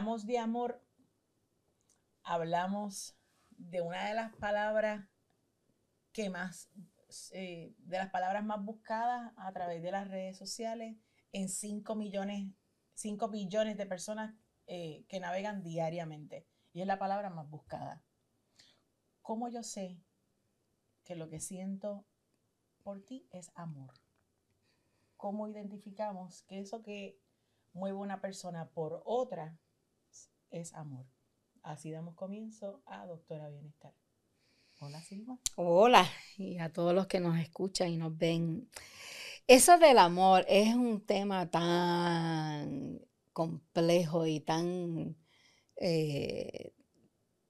hablamos 0.00 0.24
de 0.24 0.38
amor, 0.38 0.82
hablamos 2.22 3.14
de 3.50 3.82
una 3.82 4.08
de 4.08 4.14
las 4.14 4.34
palabras 4.36 5.06
que 6.10 6.30
más, 6.30 6.70
eh, 7.32 7.74
de 7.76 7.98
las 7.98 8.08
palabras 8.08 8.42
más 8.42 8.64
buscadas 8.64 9.30
a 9.36 9.52
través 9.52 9.82
de 9.82 9.92
las 9.92 10.08
redes 10.08 10.38
sociales 10.38 10.96
en 11.32 11.50
5 11.50 11.94
millones, 11.96 12.50
5 12.94 13.28
millones 13.28 13.76
de 13.76 13.84
personas 13.84 14.34
eh, 14.66 15.04
que 15.06 15.20
navegan 15.20 15.62
diariamente. 15.62 16.46
Y 16.72 16.80
es 16.80 16.86
la 16.86 16.98
palabra 16.98 17.28
más 17.28 17.50
buscada. 17.50 18.02
¿Cómo 19.20 19.50
yo 19.50 19.62
sé 19.62 20.00
que 21.04 21.14
lo 21.14 21.28
que 21.28 21.40
siento 21.40 22.06
por 22.82 23.04
ti 23.04 23.28
es 23.32 23.52
amor? 23.54 23.92
¿Cómo 25.18 25.46
identificamos 25.46 26.44
que 26.44 26.58
eso 26.58 26.80
que 26.80 27.20
mueve 27.74 27.98
una 27.98 28.22
persona 28.22 28.70
por 28.70 29.02
otra 29.04 29.59
es 30.50 30.74
amor? 30.74 31.06
Así 31.62 31.90
damos 31.90 32.14
comienzo 32.14 32.82
a 32.86 33.06
Doctora 33.06 33.48
Bienestar. 33.48 33.94
Hola 34.80 35.02
Silva. 35.02 35.38
Hola, 35.56 36.08
y 36.38 36.58
a 36.58 36.72
todos 36.72 36.94
los 36.94 37.06
que 37.06 37.20
nos 37.20 37.38
escuchan 37.38 37.90
y 37.90 37.96
nos 37.98 38.16
ven. 38.16 38.68
Eso 39.46 39.78
del 39.78 39.98
amor 39.98 40.46
es 40.48 40.74
un 40.74 41.04
tema 41.04 41.50
tan 41.50 43.00
complejo 43.32 44.26
y 44.26 44.40
tan, 44.40 45.16
eh, 45.76 46.72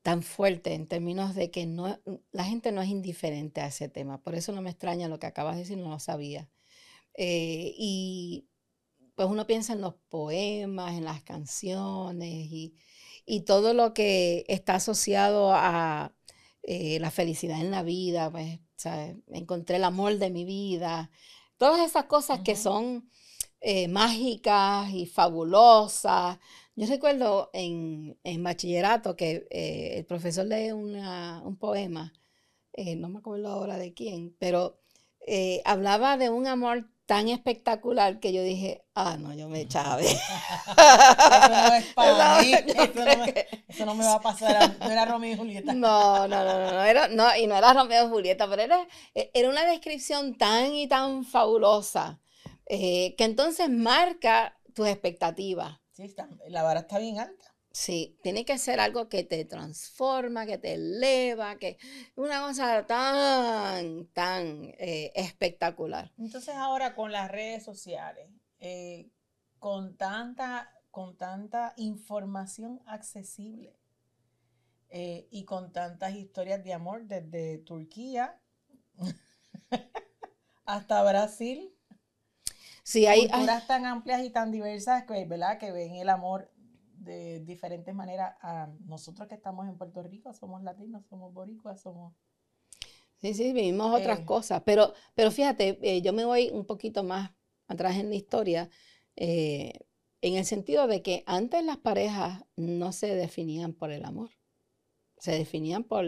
tan 0.03 0.23
fuerte 0.23 0.75
en 0.75 0.89
términos 0.89 1.35
de 1.35 1.51
que 1.51 1.67
no, 1.67 2.01
la 2.33 2.45
gente 2.45 2.73
no 2.73 2.83
es 2.83 2.89
indiferente 2.89 3.61
a 3.61 3.67
ese 3.67 3.89
tema. 3.89 4.21
Por 4.23 4.35
eso 4.35 4.53
no 4.53 4.63
me 4.63 4.71
extraña 4.71 5.09
lo 5.09 5.19
que 5.21 5.27
acabas 5.27 5.55
de 5.55 5.63
decir, 5.63 5.79
no 5.79 5.91
lo 5.91 6.01
sabía. 6.01 6.51
Eh, 7.15 7.75
y 7.77 8.50
pues 9.21 9.31
uno 9.31 9.47
piensa 9.47 9.75
en 9.75 9.83
los 9.83 9.97
poemas, 10.09 10.95
en 10.95 11.05
las 11.05 11.23
canciones 11.23 12.47
y, 12.51 12.75
todo 13.45 13.75
lo 13.75 13.93
que 13.93 14.47
está 14.49 14.77
asociado 14.77 15.53
a 15.53 16.15
eh, 16.63 16.99
la 17.01 17.11
felicidad 17.11 17.61
en 17.61 17.71
la 17.71 17.83
vida, 17.83 18.31
pues, 18.31 18.59
encontré 19.29 19.77
el 19.77 19.85
amor 19.85 20.17
de 20.17 20.31
mi 20.31 20.47
vida, 20.47 21.11
todas 21.59 21.87
esas 21.87 22.05
cosas 22.05 22.41
que 22.41 22.57
son 22.57 23.11
eh, 23.61 23.89
mágicas 23.89 24.91
y 24.91 25.05
fabulosas. 25.05 26.39
Yo 26.75 26.87
recuerdo 26.87 27.51
en, 27.53 28.17
bachillerato 28.43 29.17
que 29.17 29.47
eh, 29.51 29.99
el 29.99 30.07
profesor 30.07 30.47
lee 30.47 30.73
un 30.73 31.59
poema, 31.59 32.15
no 32.97 33.11
me 33.11 33.19
acuerdo 33.19 33.49
ahora 33.49 33.77
de 33.77 33.93
quién, 33.93 34.35
pero 34.39 34.81
hablaba 35.67 36.17
de 36.17 36.31
un 36.31 36.47
amor 36.47 36.89
tan 37.11 37.29
espectacular 37.29 38.21
que 38.21 38.33
yo 38.33 38.41
dije, 38.41 38.85
ah, 38.95 39.17
no, 39.19 39.35
yo 39.35 39.49
me 39.49 39.63
echaba. 39.63 40.01
eso 40.01 40.17
no 40.69 41.75
es 41.75 41.87
para 41.95 42.41
mí, 42.41 42.53
eso 43.67 43.85
no, 43.85 43.97
me, 43.97 44.05
va 44.05 44.15
a 44.15 44.21
pasar, 44.21 44.77
no 44.79 44.89
era 44.89 45.07
Romeo 45.07 45.33
y 45.33 45.37
Julieta. 45.37 45.75
No, 45.75 46.29
no, 46.29 46.45
no, 46.45 46.61
no, 46.61 46.71
no, 46.71 46.85
era, 46.85 47.09
no 47.09 47.37
y 47.37 47.49
no 47.49 47.57
era 47.57 47.73
Romeo 47.75 48.07
y 48.07 48.11
Julieta, 48.11 48.49
pero 48.49 48.63
era, 48.63 48.87
era 49.13 49.49
una 49.49 49.65
descripción 49.65 50.39
tan 50.39 50.73
y 50.73 50.87
tan 50.87 51.25
fabulosa 51.25 52.21
eh, 52.67 53.17
que 53.19 53.25
entonces 53.25 53.69
marca 53.69 54.57
tus 54.73 54.87
expectativas. 54.87 55.81
Sí, 55.91 56.05
está, 56.05 56.29
la 56.47 56.63
vara 56.63 56.79
está 56.79 57.01
bien 57.01 57.19
alta. 57.19 57.50
Sí, 57.73 58.19
tiene 58.23 58.45
que 58.45 58.59
ser 58.59 58.81
algo 58.81 59.09
que 59.09 59.23
te 59.23 59.45
transforma, 59.45 60.45
que 60.45 60.59
te 60.59 60.75
eleva, 60.75 61.57
que 61.57 61.79
una 62.17 62.41
cosa 62.41 62.85
tan, 62.87 64.07
tan 64.07 64.75
eh, 64.79 65.13
espectacular. 65.15 66.11
Entonces 66.19 66.55
ahora 66.57 66.95
con 66.97 67.13
las 67.13 67.31
redes 67.31 67.65
sociales, 67.65 68.29
eh, 68.59 69.09
con, 69.61 69.97
tanta, 69.97 70.73
con 70.91 71.17
tanta 71.17 71.73
información 71.77 72.83
accesible 72.87 73.77
y 74.93 75.45
con 75.45 75.73
tantas 75.73 76.17
historias 76.17 76.65
de 76.65 76.73
amor 76.73 77.05
desde 77.05 77.59
Turquía 77.59 78.41
hasta 80.65 81.03
Brasil, 81.05 81.73
Sí, 82.83 83.07
hay 83.07 83.29
culturas 83.29 83.69
tan 83.69 83.87
amplias 83.87 84.23
y 84.25 84.31
tan 84.31 84.51
diversas 84.51 85.05
que, 85.05 85.25
¿verdad? 85.25 85.59
que 85.59 85.71
ven 85.71 85.95
el 85.95 86.09
amor 86.09 86.51
de 87.01 87.41
diferentes 87.41 87.95
maneras 87.95 88.37
a 88.43 88.69
nosotros 88.85 89.27
que 89.27 89.35
estamos 89.35 89.67
en 89.67 89.77
Puerto 89.77 90.03
Rico, 90.03 90.33
somos 90.33 90.63
latinos, 90.63 91.05
somos 91.07 91.33
boricuas, 91.33 91.81
somos... 91.81 92.15
Sí, 93.17 93.35
sí, 93.35 93.53
vivimos 93.53 93.99
otras 93.99 94.21
eh. 94.21 94.25
cosas, 94.25 94.63
pero, 94.65 94.95
pero 95.15 95.31
fíjate, 95.31 95.79
eh, 95.83 96.03
yo 96.03 96.13
me 96.13 96.25
voy 96.25 96.51
un 96.51 96.65
poquito 96.65 97.03
más 97.03 97.33
atrás 97.69 97.97
en 97.97 98.11
la 98.11 98.17
historia, 98.17 98.71
eh, 99.17 99.73
en 100.21 100.37
el 100.37 100.45
sentido 100.45 100.87
de 100.87 101.03
que 101.03 101.23
antes 101.27 101.65
las 101.65 101.79
parejas 101.79 102.45
no 102.57 102.93
se 102.93 103.15
definían 103.15 103.73
por 103.73 103.91
el 103.91 104.05
amor, 104.05 104.31
se 105.19 105.33
definían 105.33 105.85
por 105.85 106.05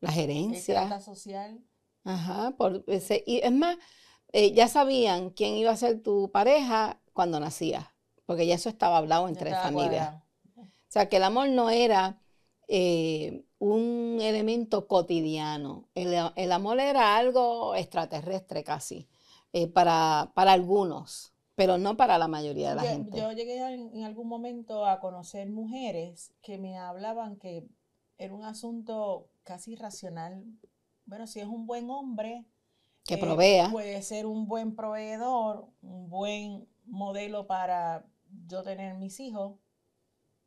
la 0.00 0.10
gerencia. 0.10 0.88
La 0.88 1.00
social. 1.00 1.64
Ajá, 2.04 2.52
por 2.56 2.84
ese, 2.88 3.22
y 3.26 3.38
es 3.38 3.52
más, 3.52 3.76
eh, 4.32 4.52
ya 4.52 4.66
sabían 4.66 5.30
quién 5.30 5.54
iba 5.54 5.70
a 5.70 5.76
ser 5.76 6.02
tu 6.02 6.30
pareja 6.32 7.00
cuando 7.12 7.38
nacías, 7.38 7.86
porque 8.26 8.46
ya 8.46 8.56
eso 8.56 8.68
estaba 8.68 8.98
hablado 8.98 9.28
entre 9.28 9.52
familias. 9.52 10.23
O 10.94 10.96
sea, 10.96 11.08
que 11.08 11.16
el 11.16 11.24
amor 11.24 11.48
no 11.48 11.70
era 11.70 12.20
eh, 12.68 13.44
un 13.58 14.18
elemento 14.20 14.86
cotidiano. 14.86 15.88
El, 15.96 16.52
amor 16.52 16.78
era 16.78 17.16
algo 17.16 17.74
extraterrestre 17.74 18.62
casi, 18.62 19.08
eh, 19.52 19.66
para, 19.66 20.30
para, 20.36 20.52
algunos, 20.52 21.32
pero 21.56 21.78
no 21.78 21.96
para 21.96 22.16
la 22.16 22.28
mayoría 22.28 22.68
de 22.68 22.74
la 22.76 22.82
gente. 22.82 23.18
Yo 23.18 23.32
llegué 23.32 23.58
en, 23.74 24.04
algún 24.04 24.28
momento 24.28 24.86
a 24.86 25.00
conocer 25.00 25.50
mujeres 25.50 26.32
que 26.42 26.58
me 26.58 26.78
hablaban 26.78 27.38
que 27.38 27.66
era 28.16 28.32
un 28.32 28.44
asunto 28.44 29.26
casi 29.42 29.74
racional. 29.74 30.44
Bueno, 31.06 31.26
si 31.26 31.40
es 31.40 31.46
un 31.46 31.66
buen 31.66 31.90
hombre, 31.90 32.46
que 33.04 33.18
provea. 33.18 33.68
puede 33.72 34.00
ser 34.02 34.26
un 34.26 34.46
buen 34.46 34.76
proveedor, 34.76 35.66
un 35.82 36.08
buen 36.08 36.68
modelo 36.84 37.48
para 37.48 38.06
yo 38.46 38.62
tener 38.62 38.94
mis 38.94 39.18
hijos. 39.18 39.58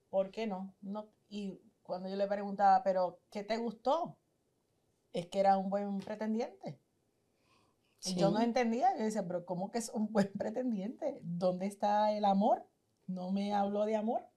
¿Por 0.09 0.31
qué 0.31 0.47
no? 0.47 0.75
no 0.81 1.09
y 1.29 1.59
cuando 1.83 2.09
yo 2.09 2.15
le 2.15 2.27
preguntaba, 2.27 2.83
¿pero 2.83 3.21
qué 3.29 3.43
te 3.43 3.57
gustó? 3.57 4.17
Es 5.13 5.27
que 5.27 5.39
era 5.39 5.57
un 5.57 5.69
buen 5.69 5.99
pretendiente. 5.99 6.79
Y 8.05 8.15
yo 8.15 8.29
no 8.29 8.41
entendía. 8.41 8.95
Yo 8.97 9.05
decía, 9.05 9.25
¿pero 9.25 9.45
cómo 9.45 9.71
que 9.71 9.79
es 9.79 9.89
un 9.89 10.11
buen 10.11 10.31
pretendiente? 10.37 11.19
¿Dónde 11.23 11.65
está 11.65 12.11
el 12.11 12.25
amor? 12.25 12.67
No 13.07 13.31
me 13.31 13.53
habló 13.53 13.85
de 13.85 13.95
amor. 13.95 14.27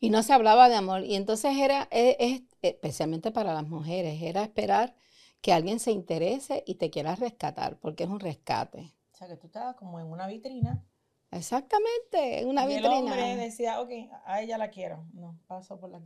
Y 0.00 0.10
no 0.10 0.22
se 0.22 0.32
hablaba 0.32 0.68
de 0.68 0.74
amor. 0.74 1.04
Y 1.04 1.14
entonces 1.14 1.56
era, 1.56 1.88
e, 1.90 2.16
es, 2.18 2.42
especialmente 2.62 3.30
para 3.30 3.54
las 3.54 3.68
mujeres, 3.68 4.20
era 4.22 4.42
esperar 4.42 4.94
que 5.40 5.52
alguien 5.52 5.80
se 5.80 5.92
interese 5.92 6.62
y 6.66 6.74
te 6.74 6.90
quiera 6.90 7.14
rescatar, 7.14 7.78
porque 7.78 8.04
es 8.04 8.10
un 8.10 8.20
rescate. 8.20 8.92
O 9.12 9.16
sea, 9.16 9.28
que 9.28 9.36
tú 9.36 9.46
estabas 9.46 9.76
como 9.76 10.00
en 10.00 10.06
una 10.06 10.26
vitrina. 10.26 10.84
Exactamente, 11.32 12.40
en 12.40 12.48
una 12.48 12.64
y 12.64 12.74
vitrina. 12.74 12.96
El 12.96 13.04
hombre 13.04 13.36
decía, 13.36 13.80
ok, 13.80 13.90
a 14.24 14.42
ella 14.42 14.58
la 14.58 14.70
quiero. 14.70 15.04
No, 15.12 15.38
paso 15.46 15.78
por 15.78 15.90
la 15.90 16.00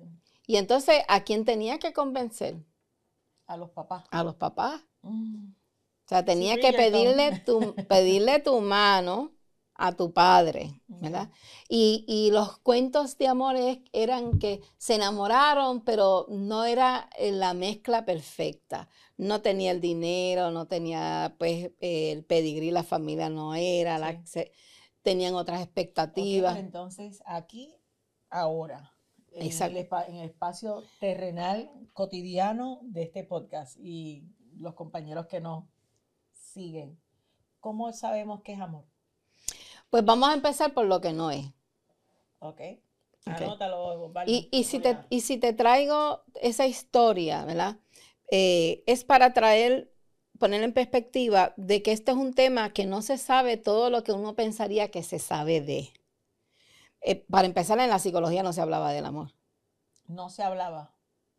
Y 0.47 0.57
entonces, 0.57 1.03
¿a 1.09 1.25
quién 1.25 1.45
tenía 1.45 1.79
que 1.79 1.93
convencer? 1.93 2.57
A 3.47 3.57
los 3.57 3.71
papás. 3.71 4.05
A 4.11 4.23
los 4.23 4.35
papás. 4.35 4.83
Mm. 5.03 5.53
O 6.05 6.09
sea, 6.09 6.25
tenía 6.25 6.57
que 6.57 6.73
pedirle 6.73 7.41
tu, 7.41 7.75
pedirle 7.89 8.41
tu 8.41 8.61
mano 8.61 9.33
a 9.77 9.93
tu 9.93 10.13
padre, 10.13 10.81
¿verdad? 10.87 11.31
Y, 11.69 12.31
los 12.33 12.59
cuentos 12.59 13.19
de 13.19 13.27
amor 13.27 13.57
eran 13.93 14.39
que 14.39 14.61
se 14.79 14.95
enamoraron, 14.95 15.81
pero 15.83 16.27
no 16.29 16.65
era 16.65 17.09
eh, 17.19 17.33
la 17.33 17.55
mezcla 17.55 18.05
perfecta. 18.05 18.89
No 19.17 19.41
tenía 19.41 19.73
el 19.73 19.81
dinero, 19.81 20.51
no 20.53 20.67
tenía 20.67 21.35
pues 21.39 21.73
el 21.81 22.25
pedigrí, 22.25 22.71
la 22.71 22.85
familia 22.85 23.29
no 23.31 23.55
era, 23.55 23.99
la, 23.99 24.23
tenían 25.05 25.35
otras 25.35 25.61
expectativas. 25.61 26.57
entonces, 26.57 27.23
aquí, 27.27 27.77
ahora, 28.31 28.93
en 29.31 29.43
el, 29.43 29.89
en 30.09 30.17
el 30.17 30.25
espacio 30.25 30.83
terrenal 30.99 31.71
cotidiano 31.93 32.81
de 32.83 33.05
este 33.05 33.23
podcast 33.23 33.79
y 33.79 34.25
los 34.57 34.75
compañeros 34.75 35.27
que 35.27 35.41
nos 35.41 35.65
siguen, 36.33 36.99
¿cómo 37.61 37.93
sabemos 37.93 38.41
qué 38.43 38.55
es 38.55 38.61
amor? 38.61 38.85
Pues 39.91 40.05
vamos 40.05 40.31
a 40.31 40.35
empezar 40.35 40.73
por 40.73 40.87
lo 40.87 41.01
que 41.01 41.13
no 41.13 41.31
es. 41.31 41.47
Ok. 42.41 42.61
Anótalo, 43.27 44.13
y, 44.27 44.49
y, 44.51 44.65
si 44.65 44.81
te, 44.81 44.99
y 45.09 45.21
si 45.21 45.39
te 45.39 45.55
traigo 45.55 46.23
esa 46.43 46.67
historia, 46.67 47.45
¿verdad? 47.45 47.79
Eh, 48.31 48.83
es 48.87 49.05
para 49.05 49.33
traer, 49.33 49.94
poner 50.39 50.63
en 50.63 50.73
perspectiva 50.73 51.55
de 51.57 51.83
que 51.83 51.93
este 51.93 52.13
es 52.13 52.17
un 52.17 52.35
tema 52.35 52.73
que 52.73 52.87
no 52.87 53.03
se 53.03 53.19
sabe 53.19 53.57
todo 53.57 53.91
lo 53.91 54.03
que 54.05 54.13
uno 54.13 54.35
pensaría 54.35 54.91
que 54.91 55.03
se 55.03 55.19
sabe 55.19 55.61
de. 55.61 55.91
Eh, 57.01 57.25
para 57.31 57.47
empezar, 57.47 57.79
en 57.81 57.91
la 57.91 57.99
psicología 57.99 58.43
no 58.43 58.53
se 58.53 58.61
hablaba 58.61 58.93
del 58.93 59.05
amor. 59.05 59.33
No 60.07 60.29
se 60.31 60.43
hablaba. 60.43 60.93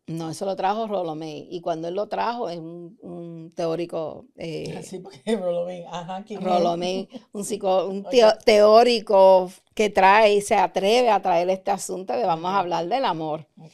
No, 0.08 0.30
eso 0.30 0.46
lo 0.46 0.56
trajo 0.56 0.86
Rolomé. 0.88 1.48
Y 1.50 1.62
cuando 1.62 1.88
él 1.88 1.96
lo 1.96 2.08
trajo, 2.08 2.50
es 2.50 2.60
un, 2.60 2.96
un 3.02 3.52
teórico. 3.56 4.28
Eh, 4.36 4.82
Sí, 4.84 5.00
porque 5.00 5.36
Rolomé, 5.36 5.86
ajá, 5.90 6.24
¿quién 6.24 6.40
es? 6.40 6.46
Rolomé, 6.46 7.08
un, 7.34 7.44
psico- 7.44 7.88
un 7.88 8.04
teo- 8.12 8.38
teórico 8.46 9.52
que 9.74 9.90
trae 9.90 10.36
y 10.36 10.42
se 10.42 10.56
atreve 10.56 11.10
a 11.10 11.22
traer 11.22 11.50
este 11.50 11.72
asunto 11.72 12.14
de 12.14 12.24
vamos 12.26 12.52
a 12.52 12.60
hablar 12.60 12.88
del 12.88 13.04
amor. 13.06 13.48
Ok. 13.60 13.74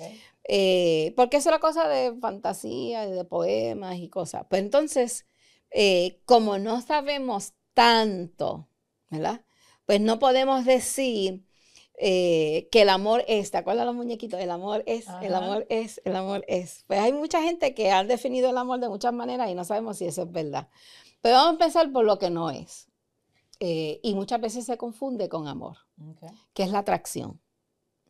Eh, 0.53 1.13
porque 1.15 1.37
es 1.37 1.45
una 1.45 1.59
cosa 1.59 1.87
de 1.87 2.13
fantasía 2.19 3.07
y 3.07 3.11
de 3.13 3.23
poemas 3.23 3.95
y 3.95 4.09
cosas. 4.09 4.45
Pues 4.49 4.61
entonces, 4.61 5.25
eh, 5.69 6.19
como 6.25 6.57
no 6.57 6.81
sabemos 6.81 7.53
tanto, 7.73 8.67
¿verdad? 9.09 9.45
Pues 9.85 10.01
no 10.01 10.19
podemos 10.19 10.65
decir 10.65 11.45
eh, 11.97 12.67
que 12.69 12.81
el 12.81 12.89
amor 12.89 13.23
es, 13.29 13.49
¿te 13.51 13.59
acuerdas 13.59 13.85
los 13.85 13.95
muñequitos? 13.95 14.41
El 14.41 14.51
amor 14.51 14.83
es, 14.87 15.07
el 15.21 15.33
Ajá. 15.33 15.45
amor 15.45 15.65
es, 15.69 16.01
el 16.03 16.17
amor 16.17 16.43
es. 16.49 16.83
Pues 16.85 16.99
hay 16.99 17.13
mucha 17.13 17.41
gente 17.41 17.73
que 17.73 17.89
ha 17.91 18.03
definido 18.03 18.49
el 18.49 18.57
amor 18.57 18.81
de 18.81 18.89
muchas 18.89 19.13
maneras 19.13 19.49
y 19.49 19.55
no 19.55 19.63
sabemos 19.63 19.99
si 19.99 20.05
eso 20.05 20.23
es 20.23 20.31
verdad. 20.33 20.67
Pero 21.21 21.35
vamos 21.35 21.51
a 21.51 21.63
empezar 21.63 21.89
por 21.93 22.03
lo 22.03 22.19
que 22.19 22.29
no 22.29 22.49
es. 22.49 22.89
Eh, 23.61 24.01
y 24.03 24.15
muchas 24.15 24.41
veces 24.41 24.65
se 24.65 24.77
confunde 24.77 25.29
con 25.29 25.47
amor 25.47 25.77
Ok. 26.09 26.29
que 26.53 26.63
es 26.63 26.71
la 26.71 26.79
atracción. 26.79 27.39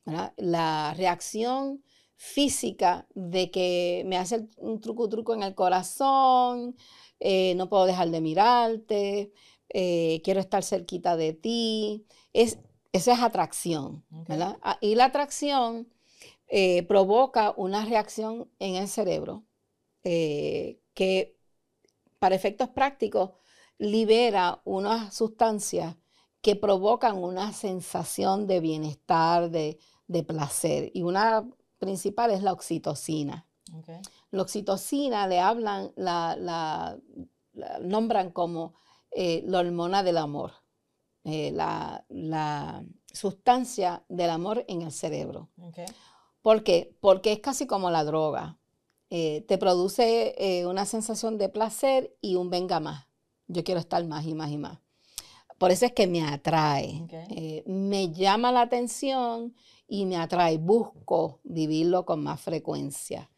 ¿verdad? 0.06 0.34
La 0.38 0.96
reacción 0.98 1.84
física 2.22 3.08
de 3.16 3.50
que 3.50 4.04
me 4.06 4.16
hace 4.18 4.48
un 4.58 4.80
truco 4.80 5.10
truco 5.10 5.34
en 5.34 5.42
el 5.42 5.56
corazón, 5.56 6.76
eh, 7.20 7.56
no 7.56 7.68
puedo 7.68 7.86
dejar 7.86 8.12
de 8.12 8.22
mirarte, 8.22 9.34
eh, 9.70 10.22
quiero 10.24 10.40
estar 10.40 10.64
cerquita 10.64 11.18
de 11.18 11.34
ti. 11.34 12.06
Es, 12.32 12.60
esa 12.94 13.14
es 13.14 13.22
atracción. 13.22 14.06
Ah, 14.62 14.78
Y 14.82 14.94
la 14.96 15.06
atracción 15.06 15.88
eh, 16.48 16.84
provoca 16.84 17.56
una 17.58 17.86
reacción 17.86 18.52
en 18.60 18.76
el 18.76 18.88
cerebro 18.88 19.44
que 20.04 21.38
para 22.20 22.36
efectos 22.36 22.70
prácticos 22.70 23.32
libera 23.80 24.62
unas 24.66 25.16
sustancias 25.16 25.96
que 26.42 26.56
provocan 26.56 27.18
una 27.18 27.54
sensación 27.54 28.48
de 28.48 28.60
bienestar, 28.60 29.50
de, 29.50 29.80
de 30.08 30.24
placer. 30.24 30.92
Y 30.94 31.04
una 31.04 31.48
principal 31.86 32.32
es 32.32 32.42
la 32.44 32.54
oxitocina. 32.54 33.46
Ok. 33.74 33.90
La 34.32 34.42
oxitocina 34.44 35.28
le 35.28 35.40
hablan, 35.42 35.92
la, 35.98 36.38
la- 36.38 36.98
la 37.54 37.80
nombran 37.80 38.32
como 38.32 38.74
eh, 39.12 39.44
la 39.46 39.60
hormona 39.60 40.04
del 40.04 40.18
amor, 40.18 40.52
eh, 41.26 41.52
la, 41.52 42.06
la 42.08 42.86
sustancia 43.12 44.04
del 44.08 44.30
amor 44.30 44.64
en 44.70 44.84
el 44.84 44.92
cerebro. 44.94 45.50
Ok. 45.62 45.80
¿Por 46.42 46.64
qué? 46.64 46.96
Porque 47.02 47.34
es 47.34 47.40
casi 47.40 47.68
como 47.68 47.90
la 47.92 48.04
droga. 48.06 48.58
Eh, 49.10 49.44
te 49.50 49.58
produce 49.58 50.34
eh, 50.38 50.66
una 50.66 50.86
sensación 50.86 51.38
de 51.38 51.50
placer 51.50 52.16
y 52.22 52.36
un 52.36 52.50
venga 52.50 52.80
más. 52.80 53.08
Yo 53.48 53.64
quiero 53.66 53.82
estar 53.82 54.06
más 54.06 54.26
y 54.26 54.34
más 54.34 54.50
y 54.52 54.58
más. 54.58 54.80
Por 55.58 55.72
eso 55.72 55.86
es 55.86 55.92
que 55.92 56.08
me 56.08 56.24
atrae. 56.24 57.02
Ok. 57.04 57.14
Eh, 57.30 57.64
me 57.68 58.12
llama 58.12 58.52
la 58.52 58.62
atención 58.62 59.54
y 59.92 60.06
me 60.06 60.16
atrae. 60.18 60.58
Busco 60.58 61.42
vivirlo 61.44 62.06
con 62.06 62.24
más 62.24 62.40
frecuencia. 62.42 63.30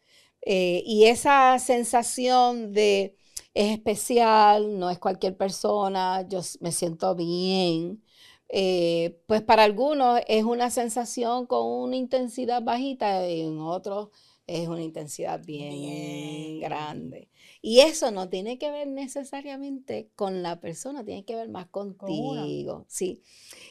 Eh, 0.42 0.82
y 0.86 1.04
esa 1.06 1.58
sensación 1.58 2.72
de 2.72 3.16
es 3.54 3.72
especial, 3.72 4.78
no 4.78 4.90
es 4.90 4.98
cualquier 5.00 5.36
persona, 5.36 6.26
yo 6.28 6.40
me 6.60 6.72
siento 6.72 7.14
bien. 7.16 8.02
eh, 8.48 9.18
pues 9.26 9.42
para 9.42 9.64
algunos 9.64 10.20
es 10.28 10.44
una 10.44 10.70
sensación 10.70 11.46
con 11.46 11.66
una 11.66 11.96
intensidad 11.96 12.62
bajita 12.62 13.28
y 13.28 13.40
en 13.42 13.58
otros 13.60 14.10
es 14.46 14.68
una 14.68 14.82
intensidad 14.82 15.40
bien, 15.44 15.70
Bien. 15.70 16.60
grande. 16.60 17.30
Y 17.62 17.80
eso 17.80 18.10
no 18.10 18.28
tiene 18.28 18.58
que 18.58 18.70
ver 18.70 18.86
necesariamente 18.88 20.10
con 20.16 20.42
la 20.42 20.60
persona, 20.60 21.04
tiene 21.04 21.24
que 21.24 21.34
ver 21.36 21.48
más 21.48 21.66
contigo. 21.68 22.84
Sí. 22.88 23.22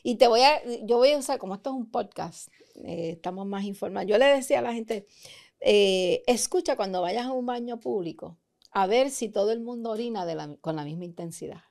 Y 0.03 0.15
te 0.15 0.27
voy 0.27 0.41
a, 0.41 0.61
yo 0.85 0.97
voy 0.97 1.11
a 1.11 1.17
usar, 1.19 1.37
como 1.39 1.55
esto 1.55 1.69
es 1.69 1.75
un 1.75 1.91
podcast, 1.91 2.49
eh, 2.85 3.11
estamos 3.11 3.45
más 3.45 3.63
informados. 3.65 4.09
Yo 4.09 4.17
le 4.17 4.25
decía 4.25 4.59
a 4.59 4.61
la 4.61 4.73
gente, 4.73 5.07
eh, 5.61 6.23
escucha 6.27 6.75
cuando 6.75 7.01
vayas 7.01 7.25
a 7.27 7.31
un 7.31 7.45
baño 7.45 7.79
público, 7.79 8.37
a 8.71 8.87
ver 8.87 9.11
si 9.11 9.29
todo 9.29 9.51
el 9.51 9.61
mundo 9.61 9.91
orina 9.91 10.25
de 10.25 10.35
la- 10.35 10.55
con 10.61 10.75
la 10.75 10.83
misma 10.85 11.05
intensidad. 11.05 11.61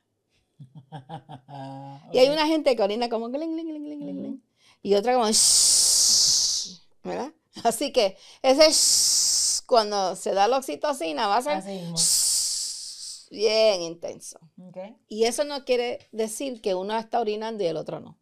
Y 2.13 2.19
hay 2.19 2.29
una 2.29 2.47
gente 2.47 2.77
que 2.77 2.83
orina 2.83 3.09
como 3.09 3.29
gling, 3.31 3.53
gling, 3.53 3.67
gling, 3.67 3.85
gling, 3.85 4.19
gling, 4.21 4.43
y 4.83 4.95
otra 4.95 5.15
como 5.15 5.29
shhh, 5.31 6.81
¿verdad? 7.05 7.33
Así 7.65 7.93
que 7.93 8.17
ese 8.43 8.71
shhh, 8.71 9.67
cuando 9.67 10.17
se 10.17 10.33
da 10.33 10.49
la 10.49 10.59
oxitocina 10.59 11.27
va 11.27 11.39
a 11.39 11.43
ser 11.43 11.63
shhh, 11.95 13.29
bien 13.31 13.83
intenso. 13.83 14.39
Ok. 14.69 14.79
Y 15.09 15.25
eso 15.25 15.45
no 15.45 15.65
quiere 15.65 16.09
decir 16.13 16.61
que 16.61 16.75
uno 16.75 16.97
está 16.99 17.21
orinando 17.21 17.63
y 17.63 17.67
el 17.67 17.77
otro 17.77 18.01
no. 18.01 18.19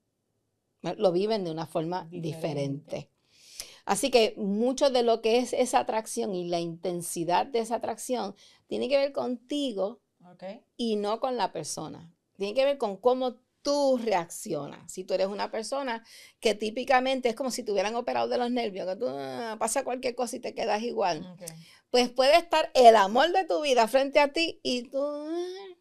Lo 0.82 1.12
viven 1.12 1.44
de 1.44 1.50
una 1.50 1.67
forma 1.67 2.09
Diferente. 2.11 2.21
diferente. 2.21 3.11
Así 3.85 4.11
que 4.11 4.35
mucho 4.37 4.91
de 4.91 5.03
lo 5.03 5.21
que 5.21 5.38
es 5.38 5.53
esa 5.53 5.81
atracción 5.81 6.35
y 6.35 6.49
la 6.49 6.61
intensidad 6.61 7.47
de 7.47 7.61
esa 7.61 7.77
atracción 7.77 8.35
tiene 8.67 8.88
que 8.88 8.97
ver 8.99 9.12
contigo 9.12 10.00
y 10.77 10.97
no 10.97 11.19
con 11.21 11.37
la 11.37 11.53
persona. 11.53 12.12
Tiene 12.37 12.55
que 12.55 12.65
ver 12.65 12.79
con 12.79 12.97
cómo 12.97 13.37
tú 13.62 13.99
reaccionas. 14.03 14.91
Si 14.93 15.05
tú 15.05 15.15
eres 15.15 15.27
una 15.27 15.50
persona 15.50 16.05
que 16.41 16.55
típicamente 16.55 17.29
es 17.29 17.35
como 17.35 17.50
si 17.50 17.62
te 17.62 17.73
hubieran 17.73 17.94
operado 17.94 18.29
de 18.29 18.38
los 18.38 18.50
nervios, 18.50 18.87
que 18.87 18.97
tú 18.97 19.06
ah, 19.09 19.56
pasa 19.59 19.85
cualquier 19.85 20.15
cosa 20.15 20.37
y 20.37 20.41
te 20.41 20.55
quedas 20.55 20.82
igual, 20.82 21.27
Ok. 21.32 21.43
pues 21.91 22.09
puede 22.11 22.37
estar 22.38 22.71
el 22.75 22.97
amor 22.97 23.32
de 23.32 23.44
tu 23.44 23.61
vida 23.62 23.87
frente 23.88 24.21
a 24.21 24.32
ti 24.32 24.61
y 24.62 24.85
tú... 24.85 24.99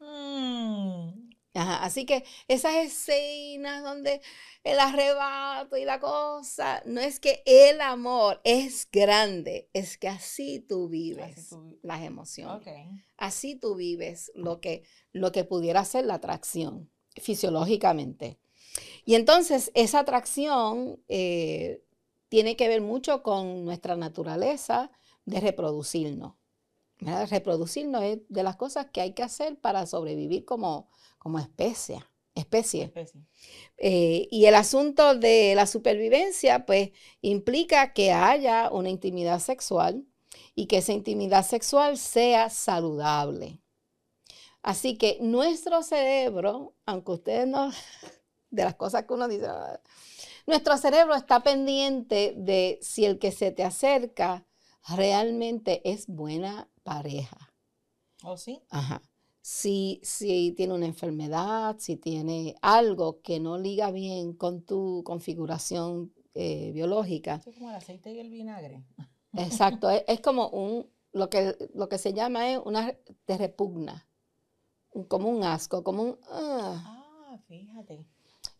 ah, 0.01 0.35
Mm. 0.39 1.18
Ajá, 1.59 1.83
así 1.83 2.05
que 2.05 2.23
esas 2.47 2.73
escenas 2.75 3.83
donde 3.83 4.21
el 4.63 4.79
arrebato 4.79 5.75
y 5.75 5.83
la 5.83 5.99
cosa, 5.99 6.81
no 6.85 7.01
es 7.01 7.19
que 7.19 7.43
el 7.45 7.81
amor 7.81 8.39
es 8.45 8.87
grande, 8.89 9.69
es 9.73 9.97
que 9.97 10.07
así 10.07 10.61
tú 10.61 10.87
vives 10.87 11.49
tú 11.49 11.77
las 11.83 12.01
emociones. 12.01 12.65
Así 13.17 13.57
tú 13.57 13.75
vives 13.75 14.31
lo 14.35 14.61
que, 14.61 14.83
lo 15.11 15.33
que 15.33 15.43
pudiera 15.43 15.83
ser 15.83 16.05
la 16.05 16.13
atracción 16.13 16.89
fisiológicamente. 17.17 18.39
Y 19.03 19.15
entonces 19.15 19.69
esa 19.73 19.99
atracción 19.99 21.03
eh, 21.09 21.83
tiene 22.29 22.55
que 22.55 22.69
ver 22.69 22.79
mucho 22.79 23.21
con 23.21 23.65
nuestra 23.65 23.97
naturaleza 23.97 24.91
de 25.25 25.41
reproducirnos. 25.41 26.38
¿Verdad? 26.99 27.27
Reproducirnos 27.29 28.03
es 28.03 28.19
de 28.29 28.43
las 28.43 28.55
cosas 28.55 28.87
que 28.91 29.01
hay 29.01 29.13
que 29.13 29.23
hacer 29.23 29.57
para 29.59 29.85
sobrevivir 29.85 30.45
como, 30.45 30.89
como 31.17 31.39
especie. 31.39 32.03
especie. 32.35 32.83
Especie. 32.83 33.21
Eh, 33.77 34.27
y 34.31 34.45
el 34.45 34.55
asunto 34.55 35.15
de 35.15 35.53
la 35.55 35.65
supervivencia, 35.67 36.65
pues, 36.65 36.91
implica 37.21 37.93
que 37.93 38.11
haya 38.11 38.69
una 38.71 38.89
intimidad 38.89 39.39
sexual 39.39 40.05
y 40.55 40.67
que 40.67 40.77
esa 40.77 40.93
intimidad 40.93 41.45
sexual 41.45 41.97
sea 41.97 42.49
saludable. 42.49 43.59
Así 44.61 44.97
que 44.97 45.17
nuestro 45.21 45.83
cerebro, 45.83 46.75
aunque 46.85 47.11
ustedes 47.13 47.47
no, 47.47 47.71
de 48.51 48.63
las 48.63 48.75
cosas 48.75 49.05
que 49.05 49.13
uno 49.13 49.27
dice, 49.27 49.47
"Ah", 49.47 49.79
nuestro 50.47 50.77
cerebro 50.77 51.15
está 51.15 51.41
pendiente 51.41 52.33
de 52.37 52.79
si 52.81 53.05
el 53.05 53.19
que 53.19 53.31
se 53.31 53.51
te 53.51 53.63
acerca 53.63 54.45
realmente 54.97 55.81
es 55.89 56.07
buena 56.07 56.69
pareja. 56.89 57.37
¿O 58.23 58.35
sí? 58.37 58.61
Ajá. 58.69 59.01
Si, 59.41 59.99
si 60.03 60.53
tiene 60.57 60.73
una 60.73 60.85
enfermedad, 60.85 61.75
si 61.79 61.95
tiene 61.97 62.55
algo 62.61 63.21
que 63.21 63.39
no 63.39 63.57
liga 63.57 63.91
bien 63.91 64.33
con 64.33 64.63
tu 64.63 65.01
configuración 65.05 66.13
eh, 66.33 66.71
biológica. 66.73 67.41
Es 67.45 67.55
como 67.55 67.69
el 67.69 67.75
aceite 67.75 68.11
y 68.11 68.19
el 68.19 68.29
vinagre. 68.29 68.83
Exacto, 69.35 69.89
es, 69.95 70.03
es 70.07 70.19
como 70.21 70.49
un, 70.49 70.87
lo 71.13 71.29
que, 71.29 71.55
lo 71.73 71.87
que 71.89 71.97
se 71.97 72.13
llama 72.13 72.51
es 72.51 72.59
una, 72.65 72.93
te 73.25 73.37
repugna, 73.37 74.07
como 75.07 75.29
un 75.29 75.43
asco, 75.43 75.83
como 75.83 76.03
un... 76.03 76.19
ah. 76.29 76.83
Ah, 77.31 77.37
fíjate. 77.47 78.05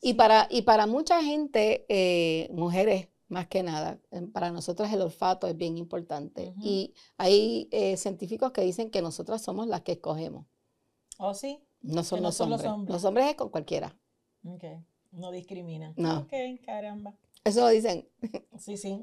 Y 0.02 0.14
Sí. 0.14 0.14
para, 0.14 0.48
y 0.50 0.62
para 0.62 0.88
mucha 0.88 1.22
gente, 1.24 1.86
eh, 1.90 2.50
mujeres 2.54 3.10
más 3.30 3.48
que 3.48 3.64
nada, 3.64 4.00
eh, 4.12 4.28
para 4.34 4.52
nosotras 4.52 4.92
el 4.92 5.02
olfato 5.02 5.48
es 5.48 5.56
bien 5.56 5.78
importante. 5.78 6.54
Y 6.62 6.94
hay 7.18 7.70
eh, 7.72 7.96
científicos 7.96 8.52
que 8.52 8.62
dicen 8.62 8.90
que 8.90 9.02
nosotras 9.02 9.42
somos 9.42 9.68
las 9.68 9.82
que 9.82 9.94
escogemos. 9.94 10.46
¿O 11.18 11.34
sí? 11.34 11.64
No 11.82 12.04
son, 12.04 12.20
no 12.20 12.28
los, 12.28 12.36
son 12.36 12.50
los 12.50 12.60
hombres. 12.60 12.74
hombres. 12.74 12.94
Los 12.94 13.06
hombres 13.06 13.28
es 13.30 13.36
con 13.36 13.50
cualquiera. 13.50 13.96
Ok. 14.44 14.64
No 15.12 15.32
discriminan. 15.32 15.94
No. 15.96 16.20
Ok, 16.20 16.34
caramba. 16.66 17.16
Eso 17.44 17.62
lo 17.62 17.70
dicen 17.70 18.08
Sí, 18.58 18.78
sí. 18.78 19.02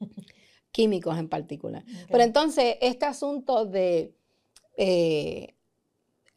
químicos 0.72 1.18
en 1.18 1.28
particular. 1.28 1.84
Pero 2.08 2.22
entonces, 2.22 2.76
este 2.80 3.06
asunto 3.06 3.66
de 3.66 4.14
eh, 4.76 5.54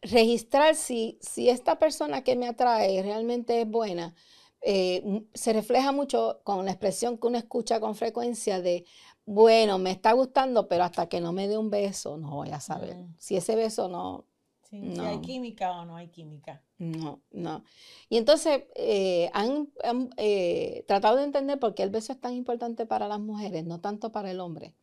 registrar 0.02 0.76
si, 0.76 1.20
si 1.22 1.50
esta 1.50 1.78
persona 1.80 2.24
que 2.24 2.36
me 2.36 2.48
atrae 2.48 3.02
realmente 3.02 3.62
es 3.62 3.70
buena, 3.70 4.16
eh, 4.66 5.26
se 5.34 5.54
refleja 5.54 5.92
mucho 5.92 6.42
con 6.44 6.66
la 6.66 6.72
expresión 6.72 7.18
que 7.18 7.28
uno 7.28 7.38
escucha 7.38 7.80
con 7.80 7.96
frecuencia 7.96 8.62
de, 8.62 8.86
bueno, 9.26 9.78
me 9.80 9.92
está 9.92 10.14
gustando, 10.14 10.68
pero 10.68 10.84
hasta 10.84 11.08
que 11.08 11.22
no 11.22 11.34
me 11.34 11.48
dé 11.48 11.58
un 11.58 11.70
beso, 11.70 12.18
no 12.18 12.32
voy 12.38 12.52
a 12.52 12.60
saber. 12.60 12.96
Mm. 12.96 13.16
Si 13.18 13.36
ese 13.38 13.56
beso 13.56 13.90
no, 13.90 14.26
Sí, 14.70 14.80
Si 14.96 15.02
hay 15.02 15.18
No. 15.18 15.22
química 15.22 15.72
o 15.80 15.86
no 15.86 15.96
hay 15.98 16.08
química. 16.10 16.64
no, 16.80 17.22
no. 17.32 17.64
Y 18.10 18.18
entonces 18.18 18.64
eh, 18.76 19.30
han, 19.34 19.70
han, 19.84 20.10
eh, 20.18 20.84
tratado 20.88 21.18
de 21.18 21.24
entender 21.26 21.60
por 21.60 21.76
qué 21.76 21.84
el 21.84 21.92
beso 21.92 22.12
es 22.14 22.20
tan 22.20 22.34
importante 22.34 22.86
para 22.88 23.08
las 23.08 23.20
mujeres, 23.20 23.66
no 23.66 23.80
tanto 23.82 24.12
para 24.12 24.32
el 24.32 24.40
hombre. 24.40 24.74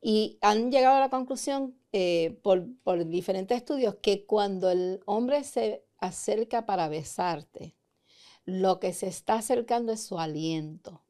Y 0.00 0.38
han 0.42 0.70
llegado 0.70 0.96
a 0.96 1.00
la 1.00 1.10
conclusión, 1.10 1.74
eh, 1.92 2.38
por, 2.42 2.66
por 2.84 3.06
diferentes 3.06 3.56
estudios, 3.56 3.96
que 3.96 4.26
cuando 4.26 4.70
el 4.70 5.00
hombre 5.06 5.42
se 5.44 5.84
acerca 5.98 6.66
para 6.66 6.88
besarte, 6.88 7.74
lo 8.46 8.80
que 8.80 8.92
se 8.94 9.08
está 9.08 9.34
acercando 9.36 9.92
es 9.92 10.02
su 10.04 10.18
aliento. 10.18 11.02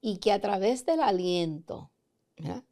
Y 0.00 0.18
que 0.18 0.32
a 0.32 0.40
través 0.40 0.86
del 0.86 1.00
aliento, 1.00 1.90
¿verdad? 2.36 2.64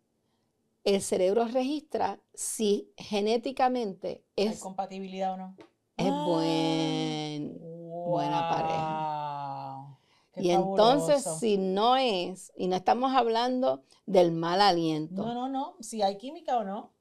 el 0.85 1.03
cerebro 1.03 1.47
registra 1.47 2.21
si 2.35 2.91
genéticamente 2.97 4.25
¿Hay 4.37 4.47
es, 4.49 4.61
compatibilidad 4.61 5.35
o 5.35 5.37
no? 5.37 5.57
es 5.97 6.07
Ah, 6.09 6.25
buen. 6.27 7.59
buena 7.61 8.49
pareja. 8.49 9.99
Y 10.37 10.51
entonces, 10.51 11.25
si 11.41 11.59
no 11.59 11.97
es, 11.97 12.53
y 12.57 12.69
no 12.69 12.77
estamos 12.77 13.13
hablando 13.15 13.83
del 14.07 14.33
mal 14.33 14.61
aliento, 14.61 15.23
No, 15.23 15.35
no, 15.35 15.49
no. 15.49 15.77
Si 15.81 16.01
hay 16.03 16.17
química 16.17 16.59
o 16.59 16.65
no. 16.65 16.93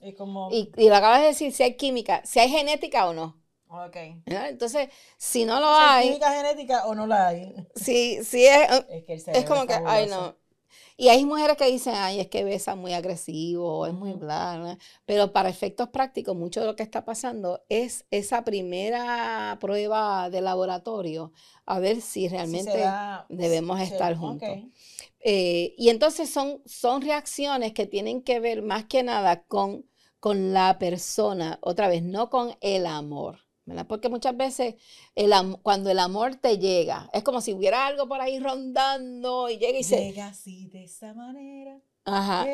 Es 0.00 0.14
como. 0.14 0.50
y, 0.50 0.70
y 0.76 0.88
lo 0.88 0.96
acabas 0.96 1.20
de 1.22 1.26
decir, 1.28 1.52
si 1.52 1.62
hay 1.62 1.76
química, 1.76 2.22
si 2.24 2.38
hay 2.40 2.48
genética 2.50 3.08
o 3.08 3.12
no. 3.14 3.36
Ok. 3.68 3.96
Entonces, 4.26 4.88
si 5.18 5.44
no 5.44 5.60
lo 5.60 5.68
hay 5.68 6.02
química 6.02 6.30
genética 6.36 6.86
o 6.86 6.94
no 6.94 7.06
la 7.06 7.28
hay. 7.28 7.54
si, 7.74 8.22
si 8.24 8.46
es, 8.46 8.68
Es 8.86 9.04
que 9.04 9.14
el 9.14 9.20
Es 9.32 9.44
como 9.46 9.66
que, 9.66 9.74
ay, 9.84 10.06
no. 10.06 10.36
Y 10.96 11.08
hay 11.08 11.24
mujeres 11.26 11.56
que 11.58 11.66
dicen, 11.70 11.94
ay, 11.96 12.20
es 12.20 12.28
que 12.28 12.44
besa 12.44 12.76
muy 12.76 12.94
agresivo, 12.94 13.86
es 13.86 13.94
muy 13.94 14.12
bla, 14.14 14.58
bla. 14.58 14.78
Pero 15.06 15.32
para 15.32 15.48
efectos 15.50 15.88
prácticos, 15.90 16.36
mucho 16.36 16.60
de 16.60 16.66
lo 16.66 16.76
que 16.76 16.82
está 16.84 17.04
pasando 17.04 17.64
es 17.70 18.06
esa 18.12 18.44
primera 18.44 19.58
prueba 19.60 20.30
de 20.30 20.40
laboratorio, 20.42 21.32
a 21.66 21.80
ver 21.80 22.00
si 22.02 22.28
realmente 22.28 22.78
da- 22.78 22.98
debemos 23.28 23.80
estar 23.80 24.16
juntos. 24.16 24.60
Eh, 25.20 25.74
y 25.78 25.90
entonces 25.90 26.30
son, 26.30 26.62
son 26.66 27.02
reacciones 27.02 27.74
que 27.74 27.86
tienen 27.86 28.22
que 28.22 28.40
ver 28.40 28.62
más 28.62 28.86
que 28.86 29.02
nada 29.04 29.44
con, 29.44 29.86
con 30.20 30.52
la 30.54 30.78
persona, 30.80 31.58
otra 31.62 31.88
vez, 31.88 32.02
no 32.04 32.30
con 32.30 32.56
el 32.62 32.86
amor. 32.86 33.40
¿Verdad? 33.66 33.86
Porque 33.86 34.08
muchas 34.08 34.36
veces 34.36 34.74
el 35.14 35.32
cuando 35.62 35.90
el 35.90 35.98
amor 35.98 36.36
te 36.36 36.58
llega, 36.58 37.08
es 37.12 37.22
como 37.22 37.40
si 37.40 37.52
hubiera 37.54 37.86
algo 37.86 38.06
por 38.08 38.20
ahí 38.20 38.38
rondando 38.38 39.48
y 39.48 39.58
llega 39.58 39.78
y 39.78 39.84
se... 39.84 40.04
Llega 40.04 40.26
así 40.28 40.66
de 40.66 40.84
esa 40.84 41.14
manera. 41.14 41.80
Ajá. 42.04 42.46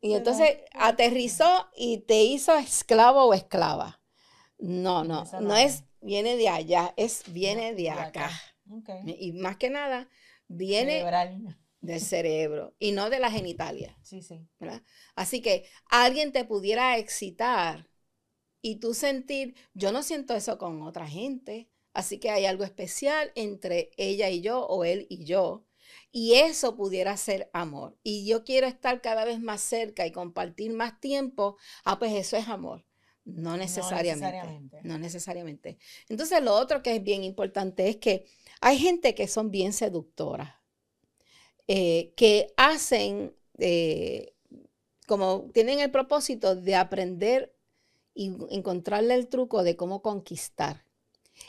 Y 0.00 0.12
entonces 0.12 0.58
aterrizó 0.72 1.66
y 1.74 1.98
te 1.98 2.22
hizo 2.24 2.54
esclavo 2.56 3.24
o 3.24 3.34
esclava. 3.34 4.00
No, 4.58 5.02
no, 5.04 5.24
no 5.40 5.56
es, 5.56 5.84
viene 6.00 6.36
de 6.36 6.48
allá, 6.48 6.92
es 6.96 7.22
viene 7.28 7.70
No, 7.70 7.76
de 7.76 7.90
acá. 7.90 8.30
Ok. 8.70 8.90
Y 9.18 9.32
más 9.32 9.56
que 9.56 9.70
nada, 9.70 10.08
viene 10.46 10.98
Cerebral. 10.98 11.58
del 11.80 12.00
cerebro 12.00 12.74
y 12.78 12.92
no 12.92 13.08
de 13.10 13.18
la 13.18 13.30
genitalia. 13.30 13.98
Sí, 14.02 14.22
sí. 14.22 14.46
¿verdad? 14.60 14.82
Así 15.16 15.40
que 15.40 15.66
alguien 15.88 16.32
te 16.32 16.44
pudiera 16.44 16.98
excitar 16.98 17.88
y 18.64 18.76
tú 18.76 18.94
sentir, 18.94 19.54
yo 19.74 19.92
no 19.92 20.02
siento 20.02 20.34
eso 20.34 20.56
con 20.56 20.80
otra 20.80 21.06
gente, 21.06 21.68
así 21.92 22.18
que 22.18 22.30
hay 22.30 22.46
algo 22.46 22.64
especial 22.64 23.30
entre 23.34 23.90
ella 23.98 24.30
y 24.30 24.40
yo 24.40 24.64
o 24.64 24.84
él 24.84 25.06
y 25.10 25.26
yo. 25.26 25.66
Y 26.10 26.36
eso 26.36 26.74
pudiera 26.74 27.14
ser 27.18 27.50
amor. 27.52 27.98
Y 28.02 28.26
yo 28.26 28.42
quiero 28.42 28.66
estar 28.66 29.02
cada 29.02 29.26
vez 29.26 29.38
más 29.38 29.60
cerca 29.60 30.06
y 30.06 30.12
compartir 30.12 30.72
más 30.72 30.98
tiempo. 30.98 31.58
Ah, 31.84 31.98
pues 31.98 32.14
eso 32.14 32.38
es 32.38 32.48
amor. 32.48 32.86
No 33.26 33.58
necesariamente. 33.58 34.24
necesariamente. 34.24 34.80
No 34.82 34.98
necesariamente. 34.98 35.78
Entonces, 36.08 36.42
lo 36.42 36.54
otro 36.54 36.82
que 36.82 36.96
es 36.96 37.02
bien 37.02 37.22
importante 37.22 37.90
es 37.90 37.96
que 37.96 38.24
hay 38.62 38.78
gente 38.78 39.14
que 39.14 39.28
son 39.28 39.50
bien 39.50 39.74
seductoras, 39.74 40.54
eh, 41.68 42.14
que 42.16 42.54
hacen, 42.56 43.36
eh, 43.58 44.32
como 45.06 45.50
tienen 45.52 45.80
el 45.80 45.90
propósito 45.90 46.56
de 46.56 46.76
aprender 46.76 47.53
y 48.14 48.32
encontrarle 48.50 49.14
el 49.14 49.28
truco 49.28 49.62
de 49.62 49.76
cómo 49.76 50.02
conquistar. 50.02 50.84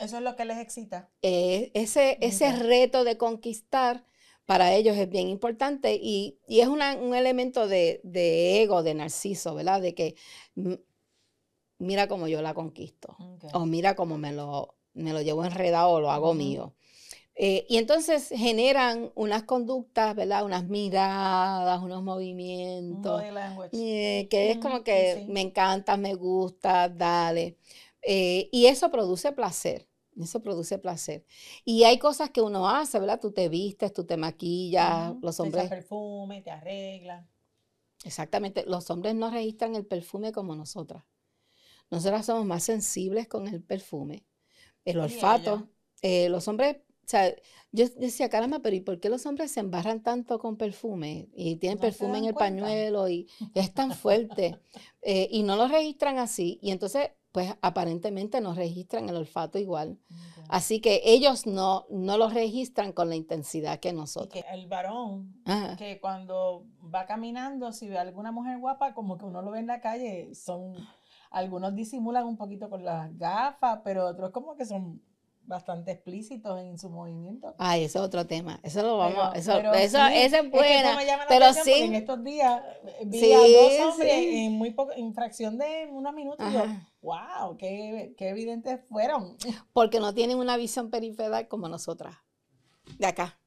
Eso 0.00 0.16
es 0.16 0.22
lo 0.22 0.36
que 0.36 0.44
les 0.44 0.58
excita. 0.58 1.08
Eh, 1.22 1.70
ese, 1.74 2.18
ese 2.20 2.52
reto 2.52 3.04
de 3.04 3.16
conquistar 3.16 4.04
para 4.46 4.74
ellos 4.74 4.96
es 4.96 5.08
bien 5.08 5.28
importante 5.28 5.98
y, 6.00 6.38
y 6.46 6.60
es 6.60 6.68
una- 6.68 6.94
un 6.96 7.14
elemento 7.14 7.66
de, 7.66 8.00
de 8.04 8.62
ego, 8.62 8.82
de 8.82 8.94
narciso, 8.94 9.54
¿verdad? 9.54 9.80
De 9.82 9.94
que 9.94 10.14
mm, 10.54 10.74
mira 11.78 12.08
cómo 12.08 12.28
yo 12.28 12.42
la 12.42 12.54
conquisto 12.54 13.16
Ok. 13.18 13.44
o 13.54 13.66
mira 13.66 13.94
cómo 13.96 14.18
me 14.18 14.32
lo, 14.32 14.76
me 14.94 15.12
lo 15.12 15.20
llevo 15.22 15.44
enredado 15.44 15.90
o 15.90 16.00
lo 16.00 16.10
hago 16.10 16.34
mío. 16.34 16.74
Eh, 17.36 17.66
y 17.68 17.76
entonces 17.78 18.28
generan 18.30 19.12
unas 19.14 19.42
conductas, 19.44 20.14
¿verdad? 20.16 20.44
Unas 20.44 20.66
miradas, 20.68 21.82
unos 21.82 22.02
Un 22.90 23.00
movimientos, 23.04 23.26
eh, 23.72 24.26
que 24.30 24.50
es 24.52 24.58
como 24.58 24.82
que 24.84 25.04
sí. 25.04 25.24
me 25.26 25.42
encanta, 25.42 25.96
me 25.98 26.14
gusta, 26.14 26.88
dale. 26.88 27.58
Eh, 28.02 28.48
y 28.52 28.66
eso 28.66 28.90
produce 28.90 29.32
placer, 29.32 29.88
eso 30.18 30.42
produce 30.42 30.78
placer. 30.78 31.24
Y 31.64 31.84
hay 31.84 31.98
cosas 31.98 32.30
que 32.30 32.40
uno 32.42 32.68
hace, 32.70 32.98
¿verdad? 33.00 33.20
Tú 33.20 33.32
te 33.32 33.48
vistes, 33.50 33.92
tú 33.92 34.04
te 34.06 34.16
maquillas, 34.16 35.14
Ujú, 35.14 35.22
los 35.22 35.38
te 35.40 35.48
echas 35.48 35.66
hombres, 35.66 35.74
perfume, 35.74 36.40
te 36.42 36.50
arreglas. 36.50 37.26
exactamente, 38.04 38.64
los 38.66 38.90
hombres 38.90 39.14
no 39.14 39.30
registran 39.30 39.74
el 39.74 39.86
perfume 39.86 40.32
como 40.32 40.54
nosotras. 40.56 41.04
Nosotras 41.90 42.26
somos 42.26 42.46
más 42.46 42.64
sensibles 42.64 43.28
con 43.28 43.48
el 43.48 43.62
perfume, 43.62 44.26
el 44.86 45.00
olfato. 45.00 45.70
eh, 46.02 46.28
los 46.30 46.48
hombres, 46.48 46.78
o 47.06 47.08
sea, 47.08 47.32
yo 47.70 47.86
decía, 47.98 48.28
caramba, 48.28 48.58
pero 48.60 48.74
¿y 48.74 48.80
por 48.80 48.98
qué 48.98 49.08
los 49.08 49.26
hombres 49.26 49.52
se 49.52 49.60
embarran 49.60 50.02
tanto 50.02 50.38
con 50.40 50.56
perfume? 50.56 51.28
Y 51.34 51.56
tienen 51.56 51.78
No 51.78 51.82
perfume 51.82 52.18
en 52.18 52.24
el 52.26 52.34
cuenta. 52.34 52.38
pañuelo 52.62 53.08
y 53.08 53.28
es 53.54 53.72
tan 53.72 53.92
fuerte. 53.92 54.58
eh, 55.02 55.28
y 55.30 55.44
no 55.44 55.54
lo 55.56 55.68
registran 55.68 56.18
así. 56.18 56.58
Y 56.62 56.72
entonces, 56.72 57.10
pues 57.30 57.54
aparentemente 57.60 58.40
no 58.40 58.54
registran 58.54 59.08
el 59.08 59.16
olfato 59.16 59.58
igual. 59.58 59.98
Así 60.48 60.80
que 60.80 61.02
ellos 61.04 61.46
no, 61.46 61.86
no 61.90 62.18
lo 62.18 62.28
registran 62.28 62.92
con 62.92 63.08
la 63.08 63.14
intensidad 63.16 63.78
que 63.78 63.92
nosotros. 63.92 64.42
que 64.42 64.44
el 64.52 64.66
varón, 64.66 65.34
Ajá. 65.44 65.76
que 65.76 66.00
cuando 66.00 66.64
va 66.92 67.06
caminando, 67.06 67.72
si 67.72 67.88
ve 67.88 67.98
a 67.98 68.02
alguna 68.02 68.32
mujer 68.32 68.58
guapa, 68.58 68.94
como 68.94 69.16
que 69.18 69.26
uno 69.26 69.42
lo 69.42 69.50
ve 69.52 69.60
en 69.60 69.66
la 69.68 69.80
calle, 69.80 70.34
son, 70.34 70.74
algunos 71.30 71.74
disimulan 71.74 72.26
un 72.26 72.36
poquito 72.36 72.68
con 72.70 72.84
las 72.84 73.16
gafas, 73.16 73.80
pero 73.84 74.06
otros 74.06 74.30
como 74.30 74.56
que 74.56 74.64
son 74.64 75.02
bastante 75.46 75.92
explícitos 75.92 76.60
en 76.60 76.78
su 76.78 76.90
movimiento. 76.90 77.54
Ay, 77.58 77.84
ese 77.84 77.98
es 77.98 78.04
otro 78.04 78.26
tema. 78.26 78.58
Eso 78.62 78.82
lo 78.82 78.98
vamos, 78.98 79.14
Pero- 79.14 79.32
eso, 79.34 79.52
pero 79.54 79.74
eso, 79.74 79.96
sí, 79.98 80.14
esa 80.14 80.14
es 80.14 80.32
eso 80.32 80.50
buena. 80.50 80.98
pero 81.28 81.52
sí. 81.52 81.72
En 81.72 81.94
estos 81.94 82.22
días 82.24 82.62
eh, 82.84 83.04
vi 83.06 83.20
Sí, 83.20 83.32
a 83.32 83.38
dos 83.38 83.92
hombres 83.92 84.12
sí. 84.12 84.44
en 84.46 84.52
muy 84.54 84.70
poco, 84.72 84.92
en 84.92 85.14
fracción 85.14 85.56
de 85.58 85.88
unos 85.90 86.12
minutos. 86.14 86.46
y 86.50 86.52
yo, 86.52 86.64
wow, 87.02 87.56
qué, 87.56 88.14
qué 88.16 88.28
evidentes 88.30 88.80
fueron. 88.88 89.36
Porque 89.72 90.00
no 90.00 90.12
tienen 90.14 90.38
una 90.38 90.56
visión 90.56 90.90
periférica 90.90 91.48
como 91.48 91.68
nosotras. 91.68 92.16
De 92.98 93.06
acá, 93.06 93.38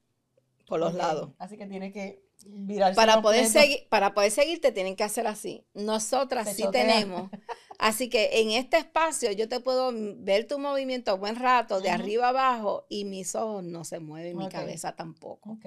por 0.66 0.80
los 0.80 0.94
lados. 0.94 1.30
Así 1.38 1.56
que 1.56 1.66
tiene 1.66 1.92
que 1.92 2.22
virarse 2.46 2.96
Para 2.96 3.20
poder, 3.20 3.46
seguir, 3.46 3.86
para 3.90 4.14
poder 4.14 4.30
seguirte 4.30 4.72
tienen 4.72 4.96
que 4.96 5.04
hacer 5.04 5.26
así. 5.26 5.66
Nosotras 5.74 6.48
Se 6.48 6.54
sí 6.54 6.64
tenemos. 6.72 7.30
Así 7.80 8.10
que 8.10 8.40
en 8.42 8.50
este 8.50 8.76
espacio 8.76 9.32
yo 9.32 9.48
te 9.48 9.58
puedo 9.60 9.90
ver 10.18 10.46
tu 10.46 10.58
movimiento 10.58 11.16
buen 11.16 11.36
rato, 11.36 11.80
de 11.80 11.88
arriba 11.88 12.28
abajo, 12.28 12.84
y 12.90 13.06
mis 13.06 13.34
ojos 13.34 13.64
no 13.64 13.84
se 13.84 14.00
mueven, 14.00 14.36
mi 14.36 14.44
Ok. 14.44 14.52
cabeza 14.52 14.94
tampoco. 14.94 15.52
Ok. 15.52 15.64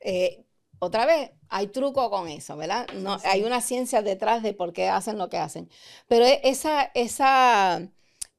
Eh, 0.00 0.44
otra 0.78 1.06
vez, 1.06 1.32
hay 1.48 1.66
truco 1.68 2.08
con 2.08 2.28
eso, 2.28 2.56
¿verdad? 2.56 2.86
No, 2.94 3.18
Sí, 3.18 3.26
Hay 3.28 3.42
una 3.42 3.60
ciencia 3.60 4.00
detrás 4.02 4.42
de 4.44 4.52
por 4.54 4.72
qué 4.72 4.88
hacen 4.88 5.18
lo 5.18 5.28
que 5.28 5.38
hacen. 5.38 5.68
Pero 6.06 6.24
e- 6.24 6.40
esa, 6.44 6.84
esa 6.94 7.90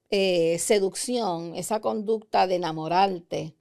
eh, 0.09 0.57
seducción, 0.59 1.53
esa 1.55 1.81
conducta 1.81 2.47
de 2.47 2.55
enamorarte, 2.55 3.55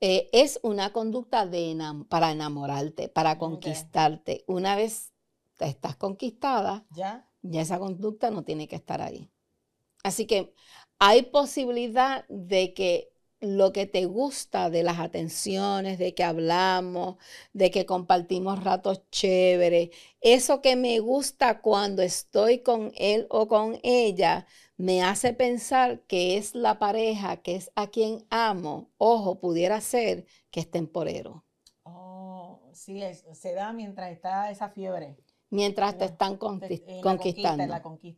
eh, 0.00 0.28
es 0.32 0.60
una 0.62 0.92
conducta 0.92 1.46
de 1.46 1.72
enam- 1.72 2.06
para 2.06 2.32
enamorarte, 2.32 3.08
para 3.08 3.38
conquistarte. 3.38 4.44
Una 4.46 4.76
vez 4.76 5.12
estás 5.58 5.96
conquistada, 5.96 6.84
¿Ya? 6.90 7.26
Ya 7.50 7.62
esa 7.62 7.78
conducta 7.78 8.30
no 8.30 8.44
tiene 8.44 8.68
que 8.68 8.76
estar 8.76 9.02
ahí. 9.02 9.30
Así 10.04 10.26
que 10.26 10.54
hay 10.98 11.22
posibilidad 11.24 12.24
de 12.28 12.74
que 12.74 13.10
lo 13.40 13.72
que 13.72 13.86
te 13.86 14.06
gusta 14.06 14.70
de 14.70 14.82
las 14.82 14.98
atenciones, 14.98 15.98
de 15.98 16.14
que 16.14 16.24
hablamos, 16.24 17.16
de 17.52 17.70
que 17.70 17.84
compartimos 17.86 18.64
ratos 18.64 19.02
chéveres, 19.10 19.90
eso 20.20 20.62
que 20.62 20.76
me 20.76 20.98
gusta 21.00 21.60
cuando 21.60 22.02
estoy 22.02 22.60
con 22.60 22.92
él 22.96 23.26
o 23.30 23.46
con 23.48 23.78
ella, 23.82 24.46
me 24.78 25.02
hace 25.02 25.32
pensar 25.34 26.00
que 26.06 26.36
es 26.38 26.54
la 26.54 26.78
pareja, 26.78 27.36
que 27.38 27.56
es 27.56 27.70
a 27.74 27.88
quien 27.88 28.26
amo. 28.30 28.90
Ojo, 28.98 29.38
pudiera 29.40 29.80
ser 29.80 30.26
que 30.50 30.60
es 30.60 30.70
temporero. 30.70 31.44
Oh, 31.84 32.70
sí, 32.74 33.00
se 33.32 33.54
da 33.54 33.72
mientras 33.72 34.10
está 34.12 34.50
esa 34.50 34.68
fiebre. 34.68 35.16
Mientras 35.50 35.96
te 35.96 36.06
están 36.06 36.36
conquistando. 36.36 37.64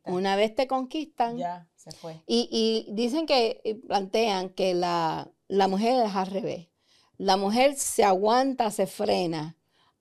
Una 0.07 0.35
vez 0.35 0.55
te 0.55 0.67
conquistan. 0.67 1.37
Ya, 1.37 1.69
se 1.75 1.93
fue. 1.93 2.23
Y, 2.27 2.89
dicen 2.93 3.27
que 3.27 3.61
eh, 3.65 3.75
plantean 3.75 4.49
que 4.51 4.75
la, 4.75 5.31
la 5.47 5.69
mujer 5.69 6.07
es 6.07 6.15
al 6.15 6.27
revés. 6.29 6.69
La 7.19 7.37
mujer 7.37 7.75
se 7.77 8.05
aguanta, 8.05 8.71
se 8.71 8.87
frena 8.87 9.57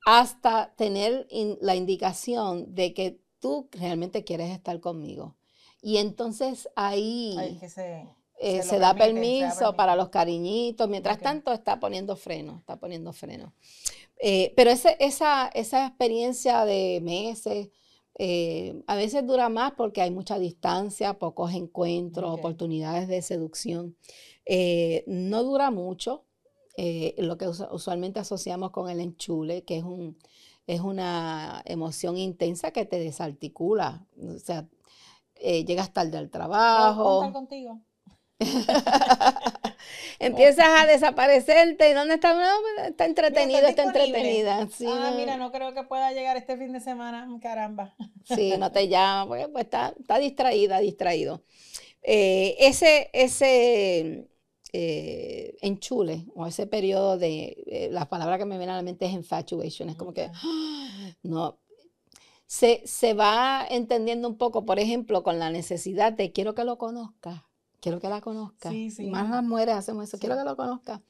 hasta 0.06 0.74
tener 0.76 1.28
la 1.60 1.76
indicación 1.76 2.74
de 2.74 2.94
que 2.94 3.20
tú 3.40 3.68
realmente 3.72 4.24
quieres 4.24 4.52
estar 4.52 4.80
conmigo. 4.80 5.36
Y 5.82 5.98
entonces 5.98 6.70
ahí 6.76 7.60
se, 7.68 8.08
eh, 8.40 8.62
da 8.80 8.94
permiso 8.94 9.76
para 9.76 9.96
los 9.96 10.10
cariñitos. 10.10 10.88
Mientras 10.88 11.20
tanto 11.20 11.52
está 11.52 11.80
poniendo 11.80 12.16
freno, 12.16 12.58
está 12.60 12.76
poniendo 12.78 13.12
freno. 13.12 13.54
Eh, 14.20 14.54
pero 14.56 14.70
esa, 14.72 14.92
esa 15.48 15.88
experiencia 15.88 16.66
de 16.66 17.00
meses, 17.02 17.70
eh, 18.20 18.82
a 18.88 18.96
veces 18.96 19.26
dura 19.26 19.50
más 19.50 19.74
porque 19.74 20.02
hay 20.02 20.12
mucha 20.12 20.38
distancia, 20.38 21.18
pocos 21.18 21.54
encuentros, 21.54 22.32
oportunidades 22.32 23.08
de 23.08 23.22
seducción. 23.22 23.96
no 25.08 25.44
dura 25.44 25.72
mucho, 25.72 26.24
lo 27.18 27.38
que 27.38 27.48
usualmente 27.48 28.20
asociamos 28.20 28.70
con 28.72 28.90
el 28.90 29.00
enchule, 29.00 29.64
que 29.64 29.78
es, 29.78 29.84
un, 29.84 30.16
es 30.68 30.82
una 30.82 31.64
emoción 31.66 32.18
intensa 32.18 32.72
que 32.72 32.86
te 32.86 33.00
desarticula. 33.00 34.06
O 34.20 34.38
sea, 34.38 34.68
llegas 35.40 35.92
tarde 35.92 36.18
al 36.20 36.30
trabajo. 36.30 37.32
contigo? 37.34 37.80
Empiezas 40.20 40.68
a 40.68 40.86
desaparecerte 40.86 41.90
y 41.90 41.94
¿dónde 41.94 42.16
está? 42.16 42.34
Pues, 42.34 42.90
está 42.90 43.06
entretenido, 43.06 43.68
está, 43.68 43.84
entretenida. 43.84 44.68
ah, 44.88 45.14
mira, 45.16 45.38
no 45.38 45.52
creo 45.52 45.74
que 45.74 45.84
pueda 45.84 46.12
llegar 46.12 46.38
este 46.38 46.58
fin 46.58 46.74
de 46.74 46.80
semana, 46.80 47.28
caramba. 47.42 47.96
sí, 48.24 48.54
no 48.58 48.72
te 48.72 48.88
llama, 48.90 49.28
pues, 49.28 49.48
pues 49.48 49.66
está, 49.66 49.94
está, 50.00 50.18
distraída, 50.18 50.80
distraído. 50.80 51.44
Eh, 52.04 52.56
ese 52.60 53.10
ese 53.14 54.28
eh, 54.74 55.58
enchule 55.62 56.26
o 56.36 56.46
ese 56.46 56.68
periodo 56.68 57.18
de, 57.18 57.90
la 57.92 58.10
palabra 58.10 58.38
que 58.38 58.46
me 58.46 58.58
viene 58.58 58.74
a 58.74 58.78
la 58.78 58.82
mente 58.84 59.06
es 59.06 59.14
infatuation, 59.14 59.90
es 59.90 59.96
como 59.96 60.14
que, 60.14 60.30
no, 61.24 61.58
se, 62.48 63.14
va 63.14 63.66
entendiendo 63.70 64.28
un 64.28 64.38
poco, 64.38 64.66
por 64.66 64.80
ejemplo, 64.80 65.24
con 65.24 65.40
la 65.40 65.50
necesidad 65.50 66.14
de 66.14 66.32
quiero 66.32 66.56
que 66.56 66.64
lo 66.64 66.78
conozca, 66.78 67.47
quiero 67.82 68.00
que 68.00 68.10
la 68.10 68.22
conozca. 68.22 68.72
Más 69.10 69.30
las 69.30 69.44
mujeres 69.44 69.76
hacemos 69.76 70.06
eso, 70.06 70.20
quiero 70.20 70.36
que 70.36 70.44
lo 70.44 70.56
conozca. 70.56 71.02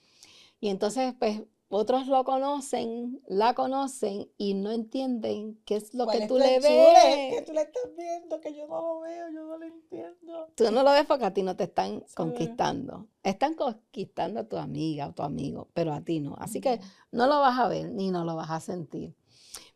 Y 0.59 0.69
entonces, 0.69 1.13
pues, 1.19 1.41
otros 1.69 2.07
lo 2.07 2.23
conocen, 2.23 3.21
la 3.27 3.53
conocen 3.53 4.29
y 4.37 4.53
no 4.53 4.71
entienden 4.71 5.59
qué 5.65 5.75
es 5.75 5.93
lo 5.93 6.07
que 6.07 6.25
tú 6.25 6.37
le 6.37 6.59
ves. 6.59 7.35
Que 7.35 7.43
tú 7.45 7.51
le 7.51 7.61
estás 7.61 7.83
viendo, 7.97 8.39
que 8.39 8.55
yo 8.55 8.67
no 8.67 8.81
lo 8.81 8.99
veo, 9.01 9.29
yo 9.29 9.43
no 9.43 9.57
lo 9.57 9.65
entiendo. 9.65 10.47
Tú 10.55 10.71
no 10.71 10.83
lo 10.83 10.91
ves 10.91 11.05
porque 11.05 11.25
a 11.25 11.33
ti 11.33 11.43
no 11.43 11.57
te 11.57 11.65
están 11.65 12.05
conquistando. 12.15 13.07
Están 13.21 13.55
conquistando 13.55 14.39
a 14.39 14.43
tu 14.45 14.55
amiga 14.55 15.07
o 15.07 15.13
tu 15.13 15.23
amigo, 15.23 15.67
pero 15.73 15.93
a 15.93 16.01
ti 16.01 16.21
no. 16.21 16.35
Así 16.39 16.61
que 16.61 16.79
no 17.11 17.27
lo 17.27 17.41
vas 17.41 17.59
a 17.59 17.67
ver 17.67 17.91
ni 17.91 18.11
no 18.11 18.23
lo 18.23 18.37
vas 18.37 18.49
a 18.49 18.61
sentir. 18.61 19.13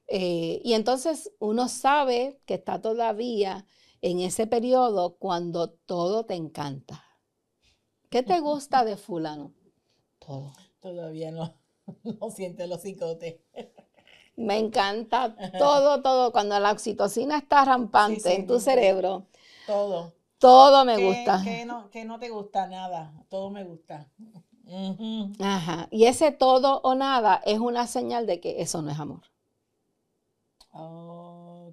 Eh, 0.07 0.61
y 0.63 0.73
entonces 0.73 1.31
uno 1.39 1.67
sabe 1.67 2.39
que 2.45 2.53
está 2.53 2.81
todavía 2.81 3.65
en 4.01 4.19
ese 4.19 4.47
periodo 4.47 5.15
cuando 5.17 5.69
todo 5.69 6.25
te 6.25 6.35
encanta. 6.35 7.05
¿Qué 8.09 8.23
te 8.23 8.39
gusta 8.39 8.83
de 8.83 8.97
fulano? 8.97 9.53
Todo. 10.19 10.53
Todavía 10.79 11.31
no, 11.31 11.53
no 12.03 12.29
siente 12.31 12.67
los 12.67 12.81
cicotes. 12.81 13.39
Me 14.35 14.57
encanta 14.57 15.35
todo, 15.59 16.01
todo. 16.01 16.31
Cuando 16.31 16.59
la 16.59 16.71
oxitocina 16.71 17.37
está 17.37 17.63
rampante 17.65 18.35
en 18.35 18.47
tu 18.47 18.59
cerebro. 18.59 19.27
Todo. 19.67 20.13
Todo 20.39 20.85
me 20.85 20.97
gusta. 20.97 21.41
Que 21.43 21.65
no, 21.65 21.89
que 21.91 22.03
no 22.03 22.19
te 22.19 22.29
gusta 22.29 22.67
nada. 22.67 23.13
Todo 23.29 23.51
me 23.51 23.63
gusta. 23.63 24.09
Ajá. 25.39 25.87
Y 25.91 26.05
ese 26.05 26.31
todo 26.31 26.81
o 26.83 26.95
nada 26.95 27.41
es 27.45 27.59
una 27.59 27.85
señal 27.87 28.25
de 28.25 28.39
que 28.39 28.61
eso 28.61 28.81
no 28.81 28.89
es 28.89 28.99
amor. 28.99 29.21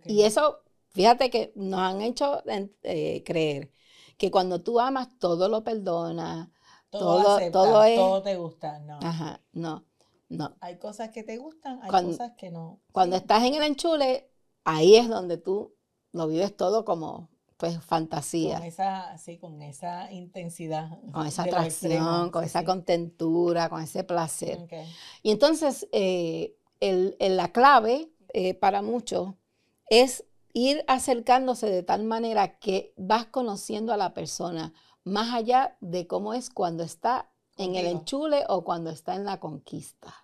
Y 0.05 0.23
eso, 0.23 0.61
fíjate 0.91 1.31
que 1.31 1.53
nos 1.55 1.81
han 1.81 2.03
hecho 2.03 2.43
eh, 2.83 3.23
creer 3.25 3.71
que 4.17 4.31
cuando 4.31 4.61
tú 4.63 4.81
amas, 4.81 5.09
todo 5.19 5.49
lo 5.49 5.63
perdonas, 5.63 6.49
todo, 6.91 7.39
todo, 7.53 7.85
es... 7.85 7.97
Todo 7.97 8.23
te 8.23 8.37
gusta, 8.37 8.79
no. 8.81 8.99
Ajá, 9.03 9.41
no, 9.53 9.85
no. 10.29 10.57
Hay 10.61 10.79
cosas 10.79 11.11
que 11.11 11.23
te 11.23 11.37
gustan, 11.39 11.81
hay 11.83 11.91
cosas 12.05 12.33
que 12.37 12.51
no. 12.51 12.81
Cuando 12.93 13.17
estás 13.17 13.45
en 13.45 13.55
el 13.55 13.63
enchule, 13.63 14.31
ahí 14.65 14.97
es 14.97 15.09
donde 15.09 15.39
tú 15.39 15.75
lo 16.13 16.27
vives 16.27 16.57
todo 16.57 16.85
como 16.85 17.29
pues 17.59 17.81
fantasía. 17.83 18.59
Con 18.59 18.67
esa, 18.67 19.19
sí, 19.19 19.37
con 19.37 19.61
esa 19.63 20.13
intensidad. 20.13 20.97
Con 21.13 21.27
esa 21.27 21.43
atracción, 21.43 22.31
con 22.31 22.45
esa 22.45 22.65
contentura, 22.65 23.69
con 23.69 23.83
ese 23.83 24.05
placer. 24.05 24.69
Y 25.23 25.33
entonces, 25.33 25.89
eh, 25.91 26.57
el, 26.79 27.17
la 27.19 27.49
clave 27.49 28.13
eh, 28.33 28.55
para 28.55 28.81
muchos 28.81 29.35
es 29.91 30.25
ir 30.59 30.85
acercándose 30.89 31.71
de 31.71 31.83
tal 31.83 32.05
manera 32.05 32.59
que 32.59 32.93
vas 32.97 33.27
conociendo 33.27 33.93
a 33.93 33.97
la 33.97 34.13
persona 34.13 34.73
más 35.05 35.33
allá 35.33 35.77
de 35.81 36.07
cómo 36.07 36.35
es 36.35 36.51
cuando 36.51 36.83
está 36.83 37.31
en 37.57 37.77
el 37.77 37.87
enchule 37.87 38.45
o 38.49 38.65
cuando 38.65 38.91
está 38.91 39.15
en 39.15 39.25
la 39.25 39.39
conquista. 39.39 40.15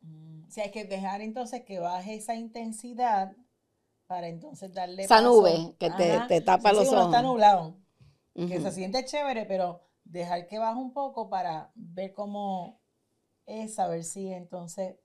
Mm, 0.00 0.48
si 0.48 0.60
hay 0.62 0.70
que 0.70 0.84
dejar 0.84 1.20
entonces 1.20 1.64
que 1.64 1.78
baje 1.78 2.14
esa 2.14 2.34
intensidad 2.34 3.36
para 4.06 4.28
entonces 4.28 4.72
darle 4.72 5.04
esa 5.04 5.20
nube 5.20 5.74
que 5.78 5.90
te, 5.90 6.40
tapa 6.40 6.72
los 6.72 6.88
ojos. 6.88 7.06
está 7.06 7.22
nublado, 7.22 7.76
que 8.34 8.60
se 8.60 8.72
siente 8.72 9.04
chévere, 9.04 9.44
pero 9.44 9.82
dejar 10.04 10.46
que 10.46 10.58
baje 10.58 10.78
un 10.78 10.92
poco 10.92 11.28
para 11.28 11.72
ver 11.74 12.12
cómo 12.14 12.80
es, 13.46 13.78
a 13.78 13.88
ver 13.88 14.04
si 14.04 14.32
entonces 14.32 14.96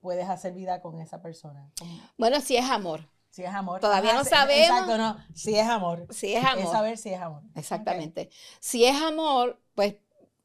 puedes 0.00 0.28
hacer 0.28 0.52
vida 0.54 0.80
con 0.80 1.00
esa 1.00 1.22
persona. 1.22 1.70
Bueno, 2.16 2.40
si 2.40 2.56
es 2.56 2.68
amor. 2.68 3.08
Si 3.36 3.44
es 3.44 3.52
amor. 3.52 3.82
Todavía 3.82 4.14
no 4.14 4.24
sabemos. 4.24 4.80
Exacto, 4.80 4.96
no. 4.96 5.18
Si 5.34 5.54
es 5.54 5.66
amor. 5.66 6.06
Si 6.08 6.32
es 6.32 6.42
amor. 6.42 6.64
Es 6.64 6.70
saber 6.70 6.96
si 6.96 7.10
es 7.10 7.20
amor. 7.20 7.42
Exactamente. 7.54 8.30
Si 8.60 8.86
es 8.86 8.96
amor, 9.02 9.60
pues 9.74 9.96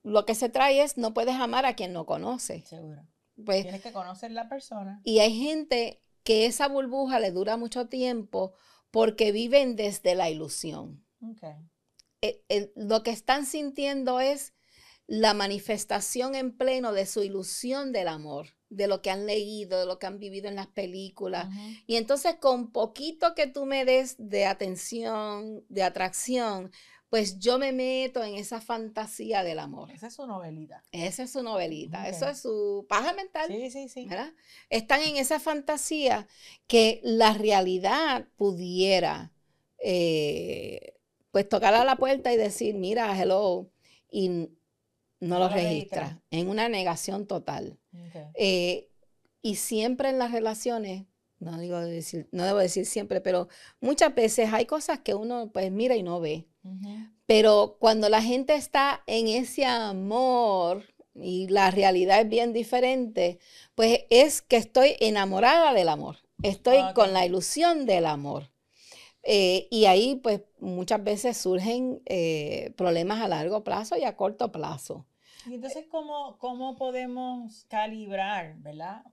lo 0.04 0.26
que 0.26 0.36
se 0.36 0.50
trae 0.50 0.82
es 0.82 0.98
no 0.98 1.14
puedes 1.14 1.36
amar 1.36 1.66
a 1.66 1.74
quien 1.78 1.94
no 1.94 2.06
conoce. 2.06 2.66
Seguro. 2.66 3.08
Pues, 3.46 3.62
Tienes 3.62 3.82
que 3.82 3.94
conocer 3.94 4.32
la 4.32 4.50
persona. 4.50 5.00
Y 5.06 5.20
hay 5.20 5.40
gente 5.40 6.04
que 6.24 6.46
esa 6.46 6.68
burbuja 6.68 7.22
le 7.22 7.32
dura 7.32 7.56
mucho 7.56 7.88
tiempo 7.88 8.52
porque 8.92 9.32
viven 9.32 9.78
desde 9.78 10.14
la 10.14 10.30
ilusión. 10.30 11.02
Okay. 11.22 11.56
Eh, 12.22 12.74
lo 12.76 13.04
que 13.04 13.12
están 13.12 13.46
sintiendo 13.46 14.20
es 14.20 14.54
la 15.12 15.34
manifestación 15.34 16.36
en 16.36 16.54
pleno 16.54 16.94
de 16.94 17.06
su 17.06 17.22
ilusión 17.22 17.92
del 17.92 18.08
amor 18.08 18.48
de 18.70 18.88
lo 18.88 19.02
que 19.02 19.10
han 19.10 19.26
leído, 19.26 19.78
de 19.82 19.86
lo 19.86 20.00
que 20.00 20.08
han 20.08 20.20
vivido 20.20 20.48
en 20.48 20.56
las 20.56 20.68
películas. 20.68 21.50
Y 21.86 21.98
entonces 21.98 22.36
con 22.36 22.72
poquito 22.72 23.36
que 23.36 23.46
tú 23.46 23.66
me 23.66 23.84
des 23.84 24.16
de 24.18 24.46
atención, 24.46 25.66
de 25.68 25.84
atracción, 25.84 26.72
pues 27.10 27.40
yo 27.40 27.60
me 27.60 27.74
meto 27.74 28.24
en 28.24 28.36
esa 28.36 28.62
fantasía 28.62 29.44
del 29.44 29.60
amor. 29.60 29.92
Esa 29.92 30.08
es 30.08 30.14
su 30.14 30.26
novelita. 30.26 30.82
Esa 30.94 31.24
es 31.24 31.34
su 31.34 31.44
novelita. 31.44 32.08
Eso 32.08 32.30
es 32.30 32.40
su 32.40 32.86
paja 32.88 33.12
mental. 33.12 33.50
Sí, 33.50 33.70
sí, 33.70 33.90
sí. 33.90 34.08
Están 34.70 35.02
en 35.02 35.18
esa 35.18 35.42
fantasía 35.42 36.26
que 36.68 37.02
la 37.04 37.34
realidad 37.34 38.30
pudiera, 38.38 39.34
eh, 39.78 40.94
pues 41.32 41.50
tocar 41.50 41.74
a 41.74 41.84
la 41.84 41.98
puerta 41.98 42.32
y 42.32 42.38
decir, 42.38 42.76
mira, 42.76 43.22
hello, 43.22 43.70
y 44.10 44.52
no, 45.22 45.40
lo, 45.40 45.50
registra. 45.50 46.20
En 46.32 46.50
una 46.50 46.68
negación 46.68 47.28
total. 47.28 47.80
Eh, 48.36 48.90
y 49.42 49.56
siempre 49.56 50.10
en 50.10 50.18
las 50.18 50.32
relaciones, 50.32 51.06
no, 51.40 51.58
digo 51.60 51.80
decir, 51.80 52.28
no 52.32 52.44
debo 52.44 52.58
decir 52.58 52.86
siempre, 52.86 53.22
pero 53.22 53.48
muchas 53.80 54.14
veces 54.14 54.52
hay 54.52 54.66
cosas 54.66 55.00
que 55.00 55.16
uno 55.16 55.52
pues 55.54 55.72
mira 55.72 55.96
y 55.96 56.04
no 56.04 56.20
ve. 56.20 56.48
Pero 57.26 57.78
cuando 57.80 58.10
la 58.10 58.22
gente 58.22 58.56
está 58.56 59.04
en 59.08 59.28
ese 59.28 59.66
amor 59.66 60.84
y 61.16 61.48
la 61.48 61.72
realidad 61.72 62.22
es 62.22 62.30
bien 62.30 62.52
diferente, 62.52 63.40
pues 63.76 64.02
es 64.10 64.42
que 64.42 64.58
estoy 64.58 64.96
enamorada 65.00 65.74
del 65.74 65.90
amor. 65.90 66.18
Estoy 66.44 66.80
con 66.94 67.14
la 67.14 67.26
ilusión 67.26 67.86
del 67.86 68.06
amor. 68.06 68.52
Eh, 69.24 69.68
y 69.70 69.86
ahí 69.86 70.16
pues 70.16 70.42
muchas 70.60 71.04
veces 71.04 71.38
surgen 71.38 72.02
eh, 72.06 72.74
problemas 72.76 73.22
a 73.22 73.28
largo 73.28 73.64
plazo 73.64 73.96
y 73.98 74.04
a 74.04 74.16
corto 74.16 74.52
plazo. 74.52 75.06
Y 75.46 75.56
entonces, 75.56 75.86
¿cómo, 75.90 76.38
cómo 76.38 76.76
podemos 76.76 77.66
calibrar, 77.70 78.56
verdad? 78.58 79.04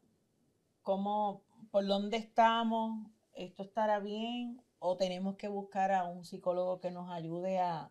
¿Cómo, 0.83 1.43
por 1.71 1.87
dónde 1.87 2.17
estamos? 2.17 3.07
¿Esto 3.35 3.63
estará 3.63 3.99
bien? 4.01 4.63
¿O 4.79 4.97
tenemos 4.97 5.37
que 5.37 5.49
buscar 5.49 5.93
a 5.93 6.05
un 6.05 6.25
psicólogo 6.25 6.81
que 6.81 6.91
nos 6.91 7.11
ayude 7.11 7.59
a, 7.59 7.91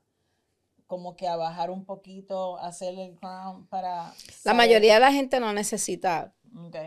como 0.88 1.16
que 1.16 1.28
a 1.28 1.36
bajar 1.36 1.70
un 1.70 1.86
poquito, 1.86 2.58
hacer 2.60 2.98
el 2.98 3.16
ground 3.16 3.68
para... 3.70 4.14
La 4.44 4.54
mayoría 4.54 4.96
de 4.96 5.00
la 5.02 5.12
gente 5.12 5.40
no 5.40 5.52
necesita 5.54 6.34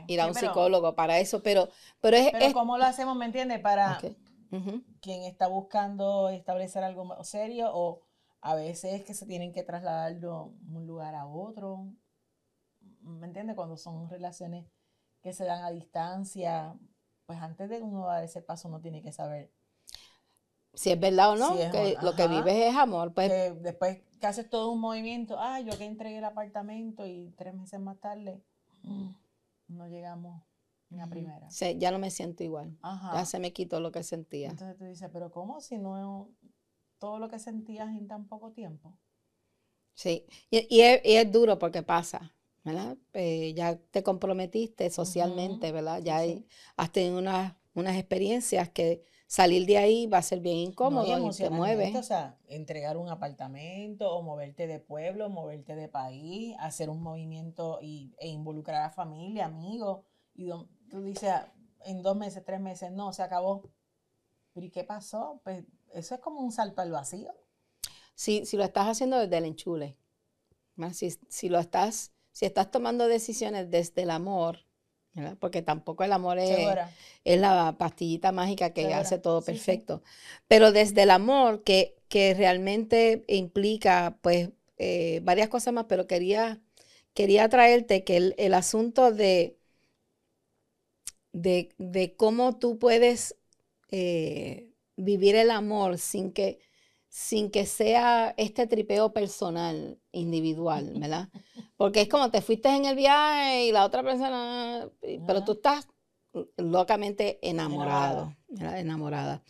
ir 0.09 0.21
a 0.21 0.27
un 0.27 0.35
psicólogo 0.35 0.95
para 0.95 1.19
eso, 1.19 1.43
pero, 1.43 1.69
pero 2.01 2.17
es... 2.17 2.33
Pero 2.33 2.53
¿cómo 2.53 2.79
lo 2.79 2.85
hacemos, 2.85 3.17
me 3.17 3.27
entiendes? 3.27 3.61
Para 3.61 4.01
quien 5.01 5.23
está 5.25 5.47
buscando 5.47 6.29
establecer 6.31 6.83
algo 6.83 7.23
serio 7.23 7.71
o 7.73 8.03
a 8.41 8.55
veces 8.55 9.05
que 9.05 9.15
se 9.15 9.27
tienen 9.27 9.53
que 9.53 9.63
trasladar 9.63 10.19
de 10.19 10.29
un 10.29 10.87
lugar 10.87 11.15
a 11.15 11.27
otro. 11.27 11.93
¿Me 13.03 13.27
entiendes? 13.27 13.57
Cuando 13.57 13.77
son 13.77 14.09
relaciones 14.09 14.67
que 15.23 15.33
se 15.33 15.45
dan 15.45 15.65
a 15.65 15.71
distancia, 15.71 16.75
pues 17.27 17.41
antes 17.41 17.69
de 17.69 17.81
uno 17.83 18.07
dar 18.07 18.25
ese 18.25 18.43
paso 18.43 18.69
uno 18.69 18.81
tiene 18.81 19.03
que 19.03 19.13
saber 19.13 19.53
si 20.75 20.91
es 20.91 21.01
verdad 21.01 21.33
o 21.33 21.37
no, 21.37 21.57
que 21.57 21.97
lo 22.03 22.15
que 22.15 22.29
vives 22.29 22.55
es 22.55 22.75
amor. 22.77 23.13
Pues. 23.13 23.31
después 23.63 24.03
que 24.21 24.27
haces 24.27 24.49
todo 24.49 24.71
un 24.71 24.81
movimiento, 24.81 25.37
ah, 25.39 25.61
yo 25.61 25.77
que 25.77 25.85
entregué 25.85 26.19
el 26.19 26.25
apartamento 26.25 27.07
y 27.07 27.33
tres 27.37 27.55
meses 27.55 27.81
más 27.81 27.99
tarde, 27.99 28.43
mm, 28.83 29.11
no 29.69 29.89
llegamos 29.89 30.43
ni 30.91 31.01
a 31.01 31.07
primera. 31.07 31.51
Sí, 31.51 31.77
ya 31.79 31.91
no 31.91 31.99
me 31.99 32.11
siento 32.11 32.45
igual. 32.45 32.77
Ya 32.83 33.25
se 33.25 33.39
me 33.39 33.53
quitó 33.53 33.81
lo 33.81 33.93
que 33.93 34.03
sentía. 34.03 34.51
Entonces 34.51 34.77
tú 34.77 34.85
dices, 34.85 35.09
pero 35.13 35.31
¿cómo 35.31 35.61
si 35.61 35.79
no 35.79 36.29
todo 37.01 37.19
lo 37.19 37.29
que 37.29 37.41
sentías 37.41 37.89
en 37.89 38.07
tan 38.07 38.29
poco 38.29 38.53
tiempo? 38.53 38.97
Sí, 39.95 40.25
y, 40.51 40.81
es, 40.81 41.33
duro 41.33 41.59
porque 41.59 41.83
pasa. 41.83 42.33
¿verdad? 42.63 42.97
Eh, 43.15 43.55
ya 43.55 43.77
te 43.91 44.03
comprometiste 44.03 44.91
socialmente, 44.91 45.73
¿verdad? 45.73 46.01
Ya 46.03 46.21
has 46.77 46.93
tenido 46.93 47.19
unas, 47.19 47.57
unas 47.75 47.97
experiencias 47.97 48.69
que 48.69 49.03
salir 49.27 49.65
de 49.65 49.79
ahí 49.79 50.07
va 50.07 50.19
a 50.19 50.23
ser 50.23 50.41
bien 50.41 50.57
incómodo 50.57 51.31
y, 51.31 51.37
te 51.37 51.51
mueve. 51.51 51.97
O 51.97 52.03
sea, 52.03 52.37
entregar 52.49 52.97
un 52.97 53.09
apartamento 53.09 54.11
o 54.13 54.23
moverte 54.23 54.67
de 54.67 54.81
pueblo, 54.81 55.31
moverte 55.31 55.77
de 55.77 55.89
país, 55.89 56.57
hacer 56.59 56.91
un 56.91 57.01
movimiento 57.01 57.79
y, 57.81 58.13
e 58.19 58.29
involucrar 58.29 58.83
a 58.83 58.91
familia, 58.91 59.47
amigos. 59.47 60.05
Y 60.35 60.51
tú 60.91 61.03
dices, 61.03 61.33
en 61.85 62.03
dos 62.03 62.17
meses, 62.17 62.45
tres 62.45 62.61
meses, 62.61 62.91
no, 62.91 63.13
se 63.13 63.23
acabó. 63.23 63.71
¿Pero 64.53 64.67
y 64.67 64.71
qué 64.71 64.83
pasó? 64.83 65.41
Pues 65.45 65.65
eso 65.93 66.15
es 66.15 66.21
como 66.21 66.41
un 66.41 66.53
salto 66.53 66.81
al 66.81 66.91
vacío. 66.91 67.33
Sí, 68.15 68.45
si 68.45 68.57
lo 68.57 68.65
estás 68.65 68.87
haciendo 68.87 69.19
desde 69.19 69.39
el 69.39 69.45
enchule, 69.45 69.97
si, 70.93 71.11
si 71.29 71.49
lo 71.49 71.59
estás, 71.59 72.13
si 72.33 72.47
estás 72.47 72.71
tomando 72.71 73.09
decisiones 73.09 73.71
desde 73.71 74.03
el 74.03 74.11
amor, 74.11 74.67
porque 75.39 75.63
tampoco 75.63 76.05
el 76.05 76.13
amor 76.13 76.39
es, 76.39 76.57
es, 77.25 77.41
la 77.41 77.77
pastillita 77.79 78.33
mágica 78.33 78.73
que 78.73 78.95
hace 78.95 79.19
todo 79.19 79.43
perfecto. 79.43 80.03
Pero 80.49 80.73
desde 80.73 81.03
el 81.03 81.11
amor, 81.11 81.63
que, 81.63 81.97
que 82.09 82.35
realmente 82.35 83.25
implica 83.29 84.19
pues 84.23 84.51
eh, 84.79 85.21
varias 85.23 85.49
cosas 85.49 85.75
más, 85.75 85.87
pero 85.89 86.07
quería, 86.07 86.61
quería 87.13 87.49
traerte 87.49 88.05
que 88.05 88.35
el, 88.37 88.55
asunto 88.55 89.13
de, 89.13 89.59
de, 91.33 92.15
cómo 92.17 92.57
tú 92.59 92.79
puedes 92.79 93.37
eh, 93.91 94.70
vivir 95.01 95.35
el 95.37 95.51
amor 95.51 95.99
sin 95.99 96.33
que, 96.33 96.61
sin 97.09 97.51
que 97.51 97.67
sea 97.67 98.35
este 98.37 98.67
tripeo 98.67 99.13
personal, 99.13 100.01
individual, 100.13 100.93
¿verdad? 100.99 101.29
Porque 101.77 102.03
es 102.03 102.09
como 102.09 102.31
te 102.31 102.43
fuiste 102.43 102.69
en 102.69 102.85
el 102.85 102.97
viaje 102.97 103.67
y 103.67 103.73
la 103.73 103.85
otra 103.85 104.03
persona, 104.03 104.89
pero 105.27 105.45
tú 105.45 105.53
estás 105.53 105.89
locamente 106.57 107.39
enamorado, 107.43 108.37
enamorada. 108.59 109.43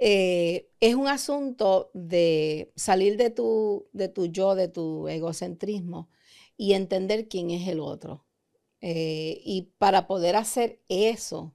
Eh, 0.00 0.70
es 0.80 0.94
un 0.94 1.08
asunto 1.08 1.90
de 1.94 2.72
salir 2.76 3.16
de 3.16 3.30
tu, 3.30 3.88
de 3.92 4.08
tu 4.08 4.26
yo, 4.26 4.54
de 4.54 4.68
tu 4.68 5.08
egocentrismo 5.08 6.08
y 6.56 6.72
entender 6.72 7.28
quién 7.28 7.50
es 7.50 7.68
el 7.68 7.80
otro. 7.80 8.26
Eh, 8.80 9.40
y 9.44 9.72
para 9.78 10.06
poder 10.06 10.36
hacer 10.36 10.82
eso, 10.88 11.54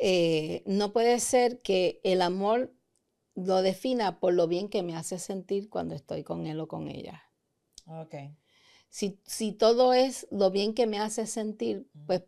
eh, 0.00 0.62
no 0.66 0.92
puede 0.92 1.18
ser 1.20 1.60
que 1.60 2.00
el 2.04 2.22
amor 2.22 2.72
lo 3.34 3.62
defina 3.62 4.18
por 4.18 4.34
lo 4.34 4.48
bien 4.48 4.68
que 4.68 4.82
me 4.82 4.96
hace 4.96 5.18
sentir 5.18 5.68
cuando 5.68 5.94
estoy 5.94 6.24
con 6.24 6.46
él 6.46 6.60
o 6.60 6.68
con 6.68 6.88
ella. 6.88 7.22
Ok. 7.86 8.14
Si, 8.90 9.52
todo 9.52 9.92
es 9.92 10.26
lo 10.30 10.50
bien 10.50 10.74
que 10.74 10.86
me 10.86 10.98
hace 10.98 11.26
sentir, 11.26 11.88
pues 12.06 12.22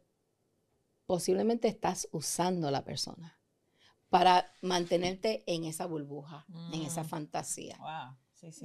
posiblemente 1.07 1.69
estás 1.69 2.09
usando 2.13 2.69
a 2.69 2.71
la 2.71 2.85
persona 2.85 3.41
para 4.09 4.53
mantenerte 4.61 5.43
en 5.47 5.65
esa 5.65 5.87
burbuja, 5.87 6.47
en 6.73 6.83
esa 6.83 7.03
mm. 7.03 7.09
fantasía. 7.09 7.79
Wow. 7.79 8.17
Sí, 8.35 8.53
sí. 8.53 8.65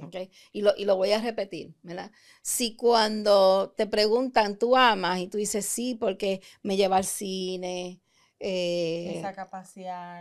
Y, 0.52 0.62
lo, 0.62 0.74
y 0.76 0.86
lo 0.86 0.96
voy 0.96 1.12
a 1.12 1.20
repetir, 1.20 1.74
¿verdad? 1.82 2.10
Si 2.42 2.76
cuando 2.76 3.74
te 3.76 3.86
preguntan, 3.86 4.58
tú 4.58 4.74
amas 4.76 5.20
y 5.20 5.28
tú 5.28 5.36
dices 5.36 5.66
sí 5.66 5.94
porque 5.94 6.40
me 6.62 6.76
lleva 6.76 6.96
al 6.96 7.04
cine, 7.04 8.00
eh, 8.40 9.12
me 9.14 9.22
saca 9.22 9.48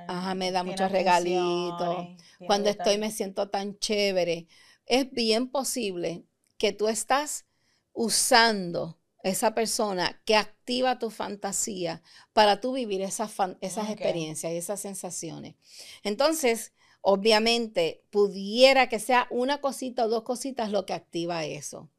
Ajá, 0.07 0.35
me 0.35 0.51
da 0.51 0.63
muchos 0.63 0.91
regalitos. 0.91 2.07
Cuando 2.45 2.69
estoy 2.69 2.97
me 2.97 3.11
siento 3.11 3.49
tan 3.49 3.77
chévere. 3.79 4.47
Es 4.85 5.11
bien 5.11 5.49
posible 5.49 6.25
que 6.57 6.71
tú 6.71 6.87
estás 6.87 7.45
usando 7.93 8.99
esa 9.23 9.55
persona 9.55 10.21
que 10.25 10.35
activa 10.35 10.99
tu 10.99 11.09
fantasía 11.09 12.03
para 12.33 12.61
tú 12.61 12.73
vivir 12.73 13.01
esas, 13.01 13.31
esas 13.61 13.89
experiencias 13.89 14.53
y 14.53 14.57
esas 14.57 14.79
sensaciones. 14.79 15.55
Entonces, 16.03 16.73
obviamente, 17.01 18.03
pudiera 18.11 18.87
que 18.87 18.99
sea 18.99 19.27
una 19.31 19.61
cosita 19.61 20.05
o 20.05 20.09
dos 20.09 20.23
cositas 20.23 20.69
lo 20.69 20.85
que 20.85 20.93
activa 20.93 21.43
eso. 21.45 21.89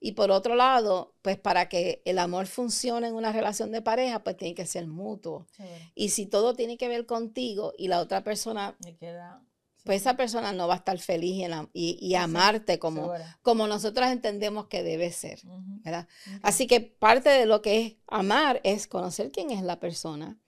Y 0.00 0.12
por 0.12 0.30
otro 0.30 0.54
lado, 0.54 1.14
pues 1.22 1.38
para 1.38 1.68
que 1.68 2.00
el 2.06 2.18
amor 2.18 2.46
funcione 2.46 3.08
en 3.08 3.14
una 3.14 3.32
relación 3.32 3.70
de 3.70 3.82
pareja, 3.82 4.24
pues 4.24 4.36
tiene 4.36 4.54
que 4.54 4.66
ser 4.66 4.86
mutuo. 4.86 5.46
Y 5.94 6.08
si 6.08 6.26
todo 6.26 6.54
tiene 6.54 6.78
que 6.78 6.88
ver 6.88 7.04
contigo 7.06 7.72
y 7.76 7.88
la 7.88 8.00
otra 8.00 8.24
persona 8.24 8.76
queda 8.98 9.42
pues 9.84 10.02
esa 10.02 10.16
persona 10.16 10.52
no 10.52 10.68
va 10.68 10.74
a 10.74 10.78
estar 10.78 10.98
feliz 10.98 11.48
y, 11.72 12.14
amarte 12.14 12.78
como, 12.78 13.12
como 13.42 13.66
nosotros 13.66 14.08
entendemos 14.08 14.66
que 14.66 14.82
debe 14.82 15.10
ser, 15.10 15.40
¿verdad? 15.82 16.06
Así 16.42 16.66
que 16.66 16.80
parte 16.80 17.30
de 17.30 17.46
lo 17.46 17.62
que 17.62 17.80
es 17.80 17.94
amar 18.06 18.60
es 18.62 18.86
conocer 18.86 19.30
quién 19.32 19.50
es 19.50 19.62
la 19.62 19.80
persona 19.80 20.38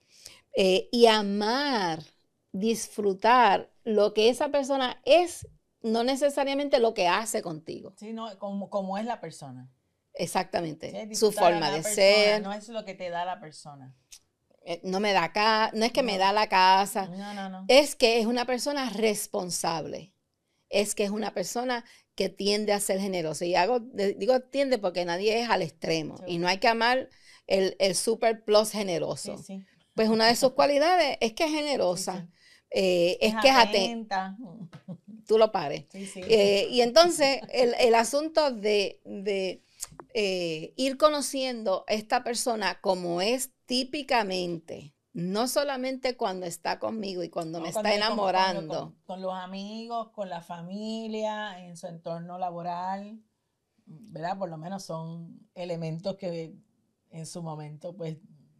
eh, 0.55 0.87
y 0.91 1.07
amar, 1.07 2.03
disfrutar 2.51 3.71
lo 3.83 4.13
que 4.13 4.29
esa 4.29 4.49
persona 4.49 5.01
es, 5.03 5.47
no 5.83 6.03
necesariamente 6.03 6.79
lo 6.79 6.93
que 6.93 7.07
hace 7.07 7.41
contigo. 7.41 7.93
Sí, 7.97 8.15
como, 8.39 8.97
es 8.97 9.05
la 9.05 9.19
persona. 9.21 9.69
Exactamente, 10.15 11.13
su 11.15 11.31
forma 11.31 11.71
de, 11.71 11.83
ser. 11.83 12.41
No 12.41 12.53
es 12.53 12.69
lo 12.69 12.85
que 12.85 12.93
te 12.93 13.09
da 13.09 13.25
la 13.25 13.39
persona. 13.39 13.95
Eh, 14.65 14.79
no 14.83 14.99
me 14.99 15.11
da 15.11 15.33
casa, 15.33 15.75
no 15.75 15.83
es 15.85 15.91
que 15.91 16.03
me 16.03 16.17
da 16.17 16.31
la 16.31 16.47
casa, 16.47 17.07
no, 17.07 17.33
no, 17.33 17.49
no. 17.49 17.65
es 17.67 17.95
que 17.95 18.19
es 18.19 18.25
una 18.25 18.45
persona 18.45 18.89
responsable, 18.91 20.13
es 20.69 20.95
que 20.95 21.03
es 21.03 21.09
una 21.09 21.33
persona 21.33 21.83
que 22.15 22.29
tiende 22.29 22.71
a 22.71 22.79
ser 22.79 22.99
generosa. 22.99 23.45
Y 23.45 23.55
hago, 23.55 23.79
digo 23.79 24.39
tiende 24.39 24.77
porque 24.77 25.03
nadie 25.03 25.41
es 25.41 25.49
al 25.49 25.61
extremo 25.61 26.15
y 26.27 26.37
no 26.37 26.47
hay 26.47 26.59
que 26.59 26.67
amar 26.67 27.09
el, 27.47 27.95
super 27.95 28.43
plus 28.43 28.71
generoso. 28.71 29.35
Pues 29.95 30.09
una 30.09 30.27
de 30.27 30.35
sus 30.35 30.51
cualidades 30.53 31.17
es 31.19 31.33
que 31.33 31.45
es 31.45 31.51
generosa. 31.51 32.29
Eh, 32.73 33.17
es, 33.21 33.35
que 33.41 33.49
es 33.49 33.55
atenta. 33.55 34.35
Tú 35.27 35.37
lo 35.37 35.51
pares. 35.51 35.85
Eh, 35.93 36.67
y 36.69 36.81
entonces 36.81 37.41
el, 37.51 37.95
asunto 37.95 38.51
de, 38.51 38.99
de 39.05 39.63
ir 40.75 40.97
conociendo 40.97 41.85
a 41.87 41.93
esta 41.93 42.23
persona 42.23 42.81
como 42.81 43.21
es 43.21 43.51
típicamente, 43.65 44.93
no 45.13 45.47
solamente 45.47 46.17
cuando 46.17 46.45
está 46.45 46.79
conmigo 46.79 47.23
y 47.23 47.29
cuando 47.29 47.61
me 47.61 47.69
está 47.69 47.93
enamorando. 47.93 48.95
Con, 49.05 49.21
los 49.21 49.33
amigos, 49.33 50.09
con 50.09 50.29
la 50.29 50.41
familia, 50.41 51.63
en 51.63 51.77
su 51.77 51.87
entorno 51.87 52.39
laboral, 52.39 53.21
¿verdad? 53.85 54.37
Por 54.37 54.49
lo 54.49 54.57
menos 54.57 54.83
son 54.83 55.47
elementos 55.53 56.15
que 56.15 56.55
en 57.11 57.25
su 57.27 57.43
momento 57.43 57.95
pues 57.95 58.17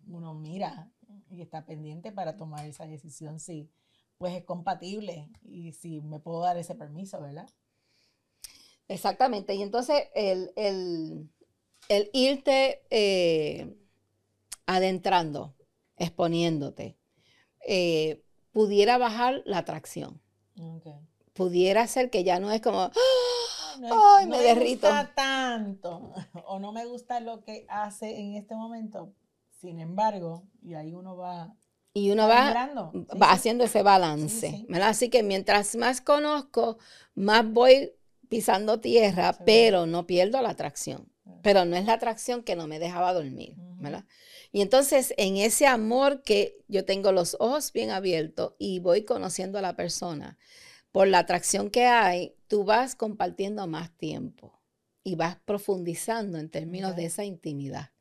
uno 0.07 0.35
mira 0.35 0.91
y 1.29 1.41
está 1.41 1.65
pendiente 1.65 2.11
para 2.11 2.37
tomar 2.37 2.65
esa 2.65 2.85
decisión 2.85 3.39
si 3.39 3.69
pues 4.17 4.33
es 4.35 4.43
compatible 4.43 5.29
y 5.41 5.73
si 5.73 6.01
me 6.01 6.19
puedo 6.19 6.41
dar 6.41 6.57
ese 6.57 6.75
permiso, 6.75 7.21
¿verdad? 7.21 7.49
Exactamente. 8.87 9.55
Y 9.55 9.61
entonces 9.61 10.07
el, 10.13 11.29
irte 12.13 12.83
eh, 12.89 13.75
adentrando, 14.65 15.55
exponiéndote, 15.97 16.97
eh, 17.67 18.23
pudiera 18.51 18.97
bajar 18.97 19.41
la 19.45 19.59
atracción. 19.59 20.21
Pudiera 21.33 21.87
ser 21.87 22.09
que 22.09 22.23
ya 22.23 22.39
no 22.39 22.51
es 22.51 22.61
como, 22.61 22.81
¡Ah! 22.81 23.77
no, 23.79 24.17
Ay, 24.17 24.27
me, 24.27 24.39
derrito. 24.39 24.87
gusta 24.87 25.13
tanto 25.15 26.13
o 26.45 26.59
no 26.59 26.71
me 26.71 26.85
gusta 26.85 27.19
lo 27.19 27.43
que 27.43 27.65
hace 27.69 28.19
en 28.19 28.35
este 28.35 28.55
momento. 28.55 29.13
Sin 29.49 29.79
embargo, 29.79 30.43
y 30.61 30.73
ahí 30.73 30.93
uno 30.93 31.15
va 31.15 31.55
y 31.93 32.09
uno 32.09 32.27
va, 32.27 32.71
va 33.21 33.31
haciendo 33.31 33.63
ese 33.63 33.83
balance, 33.83 34.65
Así 34.81 35.09
que 35.09 35.21
mientras 35.21 35.75
más 35.75 36.01
conozco, 36.01 36.77
más 37.13 37.45
voy 37.47 37.91
pisando 38.29 38.79
tierra, 38.79 39.37
pero 39.45 39.85
no 39.85 40.07
pierdo 40.07 40.41
la 40.41 40.49
atracción. 40.49 41.07
Pero 41.43 41.65
no 41.65 41.75
es 41.75 41.85
la 41.85 41.93
atracción 41.93 42.43
que 42.43 42.55
no 42.55 42.67
me 42.67 42.79
dejaba 42.79 43.13
dormir, 43.13 43.55
¿verdad? 43.77 44.05
Y 44.51 44.61
entonces 44.61 45.13
en 45.17 45.37
ese 45.37 45.67
amor 45.67 46.23
que 46.23 46.57
yo 46.67 46.83
tengo 46.83 47.11
los 47.11 47.37
ojos 47.39 47.71
bien 47.71 47.91
abiertos 47.91 48.53
y 48.57 48.79
voy 48.79 49.03
conociendo 49.03 49.59
a 49.59 49.61
la 49.61 49.75
persona, 49.75 50.37
por 50.91 51.07
la 51.07 51.19
atracción 51.19 51.69
que 51.69 51.85
hay, 51.85 52.35
tú 52.47 52.63
vas 52.63 52.95
compartiendo 52.95 53.65
más 53.67 53.95
tiempo 53.97 54.59
y 55.03 55.15
vas 55.15 55.37
profundizando 55.45 56.37
en 56.37 56.49
términos 56.49 56.95
de 56.95 57.05
esa 57.05 57.23
intimidad. 57.23 57.91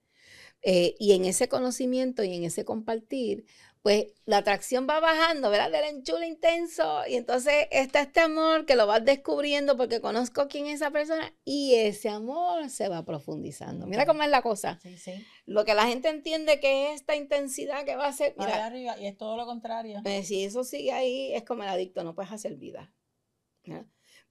Eh, 0.62 0.94
y 0.98 1.12
en 1.12 1.24
ese 1.24 1.48
conocimiento 1.48 2.22
y 2.22 2.34
en 2.34 2.44
ese 2.44 2.64
compartir, 2.64 3.44
pues 3.82 4.06
la 4.26 4.38
atracción 4.38 4.86
va 4.88 5.00
bajando, 5.00 5.50
¿verdad? 5.50 5.70
Del 5.70 5.96
enchule 5.96 6.28
intenso. 6.28 7.02
Y 7.08 7.16
entonces 7.16 7.66
está 7.72 8.02
este 8.02 8.20
amor 8.20 8.64
que 8.64 8.76
lo 8.76 8.86
vas 8.86 9.04
descubriendo 9.04 9.76
porque 9.76 10.00
conozco 10.00 10.46
quién 10.46 10.66
es 10.66 10.76
esa 10.76 10.92
persona 10.92 11.34
y 11.44 11.74
ese 11.74 12.08
amor 12.08 12.70
se 12.70 12.88
va 12.88 13.04
profundizando. 13.04 13.88
Mira 13.88 14.06
cómo 14.06 14.22
es 14.22 14.30
la 14.30 14.40
cosa. 14.40 14.78
Sí, 14.80 14.96
sí. 14.96 15.26
Lo 15.46 15.64
que 15.64 15.74
la 15.74 15.88
gente 15.88 16.08
entiende 16.08 16.60
que 16.60 16.92
es 16.92 17.00
esta 17.00 17.16
intensidad 17.16 17.84
que 17.84 17.96
va 17.96 18.06
a 18.06 18.12
ser. 18.12 18.34
Mira, 18.38 18.64
arriba, 18.64 18.96
y 19.00 19.06
es 19.06 19.18
todo 19.18 19.36
lo 19.36 19.46
contrario. 19.46 20.00
Eh, 20.04 20.22
si 20.22 20.44
eso 20.44 20.62
sigue 20.62 20.92
ahí, 20.92 21.34
es 21.34 21.42
como 21.42 21.64
el 21.64 21.68
adicto, 21.68 22.04
no 22.04 22.14
puedes 22.14 22.30
hacer 22.30 22.54
vida. 22.54 22.92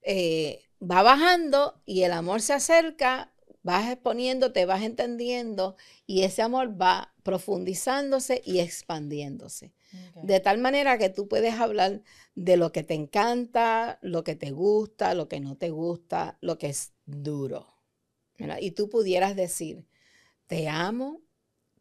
Eh, 0.02 0.64
va 0.82 1.04
bajando 1.04 1.82
y 1.86 2.04
el 2.04 2.14
amor 2.14 2.42
se 2.42 2.54
acerca 2.54 3.31
vas 3.64 3.92
exponiéndote, 3.92 4.66
vas 4.66 4.82
entendiendo 4.84 5.76
y 6.06 6.24
ese 6.24 6.42
amor 6.42 6.80
va 6.80 7.14
profundizándose 7.24 8.42
y 8.46 8.60
expandiéndose. 8.60 9.74
De 10.24 10.40
tal 10.40 10.58
manera 10.58 10.98
que 10.98 11.10
tú 11.10 11.28
puedes 11.28 11.56
hablar 11.56 12.02
de 12.36 12.58
lo 12.58 12.72
que 12.72 12.84
te 12.84 12.94
encanta, 12.94 14.00
lo 14.02 14.24
que 14.24 14.36
te 14.36 14.52
gusta, 14.52 15.14
lo 15.14 15.28
que 15.28 15.40
no 15.40 15.58
te 15.58 15.70
gusta, 15.70 16.38
lo 16.42 16.58
que 16.58 16.68
es 16.68 16.94
duro. 17.06 17.68
Y 18.60 18.72
tú 18.72 18.90
pudieras 18.90 19.36
decir, 19.36 19.86
te 20.48 20.68
amo, 20.68 21.22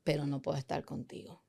pero 0.05 0.27
no 0.27 0.43
puedo 0.43 0.59
estar 0.59 0.85
contigo. 0.85 1.40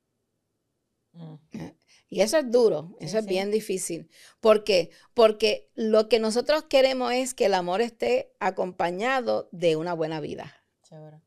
Y 2.14 2.20
eso 2.20 2.38
es 2.38 2.52
duro, 2.52 2.94
eso 3.00 3.20
es 3.20 3.26
bien 3.26 3.52
difícil. 3.52 4.10
¿Por 4.42 4.66
qué? 4.66 4.90
Porque 5.14 5.72
lo 5.76 6.10
que 6.10 6.20
nosotros 6.20 6.64
queremos 6.64 7.14
es 7.14 7.34
que 7.34 7.46
el 7.46 7.54
amor 7.54 7.80
esté 7.80 8.34
acompañado 8.42 9.48
de 9.54 9.78
una 9.78 9.94
buena 9.94 10.20
vida, 10.20 10.54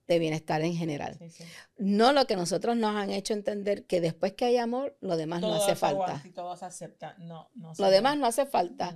de 0.07 0.18
bienestar 0.18 0.61
en 0.61 0.75
general. 0.75 1.18
No 1.79 2.12
lo 2.12 2.27
que 2.27 2.37
nosotros 2.37 2.77
nos 2.77 2.94
han 2.97 3.09
hecho 3.09 3.33
entender 3.33 3.87
que 3.87 4.03
después 4.03 4.35
que 4.35 4.44
hay 4.44 4.59
amor, 4.59 4.94
lo 5.01 5.16
demás 5.16 5.40
no 5.40 5.55
hace 5.55 5.75
falta. 5.75 6.23
todo 6.35 6.55
se 6.55 6.66
acepta. 6.66 7.16
No, 7.18 7.49
no 7.55 7.73
lo 7.79 7.88
demás 7.88 8.18
no 8.18 8.27
hace 8.27 8.44
falta. 8.44 8.94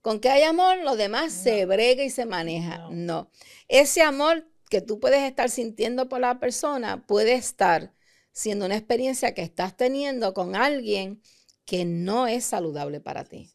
Con 0.00 0.18
que 0.18 0.30
hay 0.30 0.42
amor, 0.42 0.78
lo 0.78 0.96
demás 0.96 1.32
se 1.32 1.64
brega 1.66 2.02
y 2.02 2.10
se 2.10 2.26
maneja. 2.26 2.88
no. 2.90 3.30
Ese 3.68 4.02
amor 4.02 4.44
que 4.68 4.80
tú 4.80 4.98
puedes 4.98 5.22
estar 5.22 5.50
sintiendo 5.50 6.08
por 6.08 6.18
la 6.18 6.40
persona 6.40 7.06
puede 7.06 7.34
estar 7.34 7.92
siendo 8.38 8.66
una 8.66 8.76
experiencia 8.76 9.34
que 9.34 9.42
estás 9.42 9.76
teniendo 9.76 10.32
con 10.32 10.54
alguien 10.54 11.20
que 11.64 11.84
no 11.84 12.28
es 12.28 12.44
saludable 12.44 13.00
para 13.00 13.24
ti. 13.24 13.50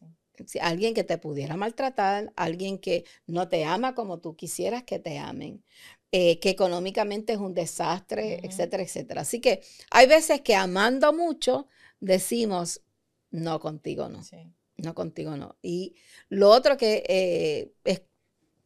alguien 0.60 0.92
que 0.92 1.04
te 1.04 1.16
pudiera 1.16 1.56
maltratar, 1.56 2.34
alguien 2.36 2.78
que 2.78 3.06
no 3.26 3.48
te 3.48 3.64
ama 3.64 3.94
como 3.94 4.18
tú 4.18 4.36
quisieras 4.36 4.82
que 4.82 4.98
te 4.98 5.16
amen, 5.16 5.64
eh, 6.12 6.38
que 6.38 6.50
económicamente 6.50 7.32
es 7.32 7.38
un 7.38 7.54
desastre, 7.54 8.40
etcétera, 8.42 8.82
etcétera. 8.82 9.22
Así 9.22 9.40
que 9.40 9.62
hay 9.90 10.06
veces 10.06 10.42
que 10.42 10.54
amando 10.54 11.14
mucho 11.14 11.66
decimos, 12.00 12.82
no 13.30 13.60
contigo 13.60 14.10
no, 14.10 14.20
no 14.76 14.94
contigo 14.94 15.38
no. 15.38 15.56
Y 15.62 15.94
lo 16.28 16.50
otro 16.50 16.76
que 16.76 17.04
eh, 17.08 17.72
es 17.84 18.02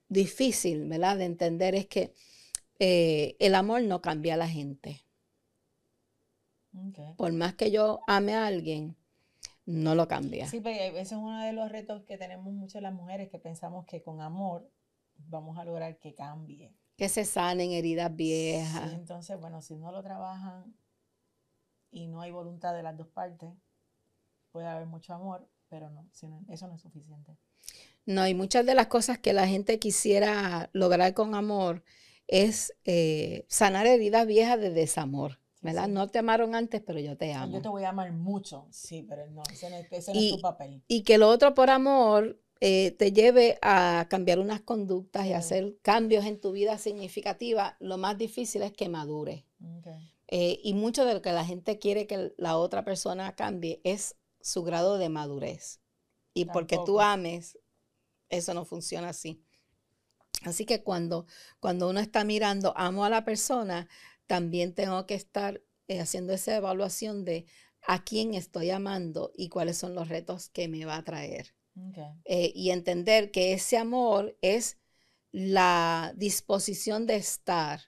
difícil, 0.09 0.89
¿verdad? 0.89 1.17
De 1.17 1.27
entender 1.27 1.77
es 1.77 1.87
que 1.87 2.13
eh, 2.81 3.37
el 3.39 3.55
amor 3.55 3.83
no 3.83 4.03
cambia 4.03 4.35
a 4.35 4.39
la 4.39 4.49
gente. 4.49 5.05
Por 7.17 7.33
más 7.33 7.55
que 7.55 7.71
yo 7.71 8.01
ame 8.07 8.35
a 8.35 8.47
alguien, 8.47 8.97
no 9.67 9.95
lo 9.95 10.09
cambia. 10.09 10.47
Sí, 10.47 10.61
pero 10.61 10.97
ese 10.97 11.15
es 11.15 11.21
uno 11.21 11.41
de 11.43 11.53
los 11.53 11.71
retos 11.71 12.03
que 12.05 12.17
tenemos 12.17 12.53
muchas 12.53 12.83
las 12.83 12.95
mujeres, 12.95 13.29
que 13.31 13.39
pensamos 13.39 13.87
que 13.87 14.03
con 14.03 14.21
amor 14.21 14.71
vamos 15.17 15.59
a 15.59 15.65
lograr 15.65 15.99
que 15.99 16.15
cambie. 16.15 16.73
Que 16.97 17.09
se 17.09 17.25
sanen 17.25 17.73
heridas 17.73 18.15
viejas. 18.15 18.93
entonces, 18.93 19.39
bueno, 19.39 19.61
si 19.63 19.77
no 19.77 19.93
lo 19.93 20.03
trabajan 20.03 20.75
y 21.91 22.07
no 22.07 22.21
hay 22.21 22.31
voluntad 22.31 22.75
de 22.75 22.83
las 22.83 22.97
dos 22.97 23.09
partes, 23.09 23.51
puede 24.51 24.67
haber 24.67 24.87
mucho 24.87 25.15
amor, 25.15 25.49
pero 25.69 25.91
no, 25.91 26.09
eso 26.49 26.67
no 26.67 26.75
es 26.75 26.81
suficiente. 26.81 27.37
No, 28.07 28.27
y 28.27 28.35
muchas 28.35 28.65
de 28.65 28.75
las 28.75 28.87
cosas 28.87 29.19
que 29.19 29.35
la 29.35 29.47
gente 29.47 29.79
quisiera 29.79 30.71
lograr 30.73 31.13
con 31.13 31.35
amor 31.35 31.85
es 32.27 32.75
eh, 32.85 33.45
sanar 33.49 33.87
heridas 33.87 34.27
viejas 34.27 34.59
de 34.59 34.71
desamor. 34.71 35.39
¿Verdad? 35.61 35.89
No 35.89 36.09
te 36.09 36.19
amaron 36.19 36.55
antes, 36.55 36.83
pero 36.83 37.01
yo 37.01 37.17
te 37.17 37.33
amo. 37.33 37.55
Yo 37.55 37.63
te 37.63 37.69
voy 37.69 37.85
a 37.85 37.91
amar 37.91 38.13
mucho, 38.13 38.67
sí, 38.71 39.05
pero 39.09 39.27
no, 39.31 39.43
ese 39.53 39.71
no, 39.71 39.77
es 39.77 40.31
tu 40.31 40.41
papel. 40.41 40.83
Y 40.89 41.03
que 41.03 41.19
lo 41.19 41.29
otro 41.29 41.55
por 41.55 41.71
amor 41.71 42.41
eh, 42.61 42.93
te 42.93 43.13
lleve 43.13 43.59
a 43.63 44.07
cambiar 44.11 44.41
unas 44.41 44.61
conductas 44.61 45.27
y 45.27 45.33
hacer 45.33 45.79
cambios 45.83 46.25
en 46.25 46.41
tu 46.41 46.53
vida 46.53 46.77
significativa, 46.79 47.77
lo 47.79 47.99
más 47.99 48.19
difícil 48.19 48.63
es 48.63 48.73
que 48.73 48.89
madure. 48.89 49.45
Eh, 50.29 50.61
y 50.63 50.75
mucho 50.75 51.05
de 51.05 51.15
lo 51.15 51.23
que 51.23 51.33
la 51.33 51.45
gente 51.45 51.79
quiere 51.79 52.07
que 52.07 52.35
la 52.37 52.59
otra 52.59 52.85
persona 52.85 53.35
cambie 53.35 53.81
es 53.85 54.17
su 54.41 54.63
grado 54.63 54.99
de 54.99 55.09
madurez. 55.09 55.81
Y 56.35 56.45
porque 56.47 56.79
tú 56.85 57.01
ames, 57.01 57.59
eso 58.29 58.55
no 58.55 58.65
funciona 58.65 59.09
así. 59.11 59.43
Así 60.43 60.67
que 60.67 60.83
cuando, 60.83 61.27
cuando 61.61 61.89
uno 61.89 62.01
está 62.01 62.25
mirando, 62.25 62.73
amo 62.77 63.05
a 63.05 63.11
la 63.11 63.25
persona, 63.25 63.89
también 64.29 64.75
tengo 64.75 65.07
que 65.07 65.15
estar 65.15 65.61
eh, 65.89 66.01
haciendo 66.01 66.33
esa 66.33 66.55
evaluación 66.55 67.25
de 67.25 67.47
a 67.87 68.05
quién 68.05 68.35
estoy 68.35 68.71
amando 68.71 69.33
y 69.35 69.49
cuáles 69.49 69.79
son 69.79 69.95
los 69.95 70.09
retos 70.09 70.51
que 70.51 70.69
me 70.69 70.85
va 70.85 70.97
a 70.97 71.05
traer. 71.05 71.55
Eh, 72.25 72.53
y 72.57 72.71
entender 72.71 73.31
que 73.31 73.53
ese 73.53 73.79
amor 73.79 74.37
es 74.43 74.79
la 75.31 76.13
disposición 76.17 77.07
de 77.07 77.17
estar, 77.17 77.81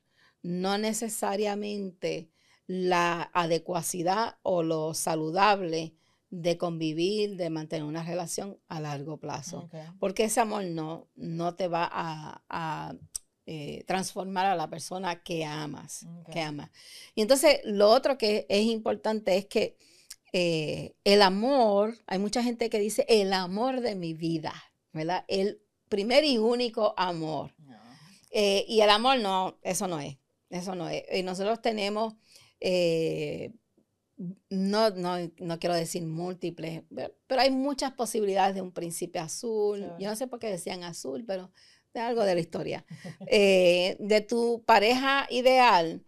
no 0.43 0.79
necesariamente 0.79 2.31
la 2.67 3.31
adecuacidad 3.35 4.39
o 4.43 4.63
lo 4.63 4.95
saludable 4.95 5.97
de 6.31 6.57
convivir, 6.57 7.37
de 7.37 7.51
mantener 7.51 7.85
una 7.85 8.05
relación 8.05 8.59
a 8.69 8.81
largo 8.81 9.19
plazo. 9.19 9.69
Porque 9.99 10.25
ese 10.25 10.41
amor 10.41 10.65
no, 10.65 11.09
no 11.17 11.57
te 11.57 11.67
va 11.67 11.91
a, 11.91 12.95
eh, 13.47 13.85
transformar 13.87 14.47
a 14.47 14.55
la 14.55 14.69
persona 14.69 15.23
que 15.23 15.45
amas, 15.45 16.07
que 16.31 16.41
amas. 16.41 16.71
Y 17.15 17.23
entonces 17.23 17.61
lo 17.65 17.91
otro 17.91 18.17
que 18.17 18.47
es 18.49 18.65
importante 18.67 19.37
es 19.37 19.47
que 19.47 19.77
eh, 20.33 20.95
el 21.05 21.23
amor, 21.23 21.99
hay 22.07 22.19
mucha 22.19 22.43
gente 22.43 22.71
que 22.71 22.79
dice 22.79 23.05
el 23.09 23.33
amor 23.33 23.81
de 23.81 23.97
mi 23.97 24.15
vida, 24.15 24.55
¿verdad? 24.93 25.25
El 25.27 25.61
primer 25.89 26.25
y 26.25 26.39
único 26.39 26.95
amor. 26.97 27.55
Eh, 28.31 28.65
y 28.69 28.83
el 28.83 28.91
amor 28.91 29.19
no, 29.19 29.59
eso 29.63 29.89
no 29.89 29.99
es, 29.99 30.17
eso 30.51 30.77
no 30.77 30.89
es. 30.89 31.03
Y 31.13 31.25
nosotros 31.25 31.61
tenemos, 31.61 32.15
no, 34.51 34.91
no, 34.91 35.59
quiero 35.59 35.75
decir 35.75 36.05
múltiples, 36.05 36.85
pero, 36.95 37.41
hay 37.41 37.51
muchas 37.51 37.93
posibilidades 37.93 38.55
de 38.55 38.63
un 38.63 38.71
príncipe 38.71 39.19
azul. 39.19 39.93
Yo 39.99 40.09
no 40.09 40.15
sé 40.15 40.29
por 40.29 40.39
qué 40.39 40.49
decían 40.49 40.85
azul, 40.85 41.25
pero 41.27 41.51
de 41.93 42.01
algo 42.01 42.25
de 42.25 42.35
la 42.35 42.41
historia, 42.41 42.85
eh, 43.27 43.97
de 43.99 44.21
tu 44.21 44.63
pareja 44.65 45.27
ideal, 45.31 46.05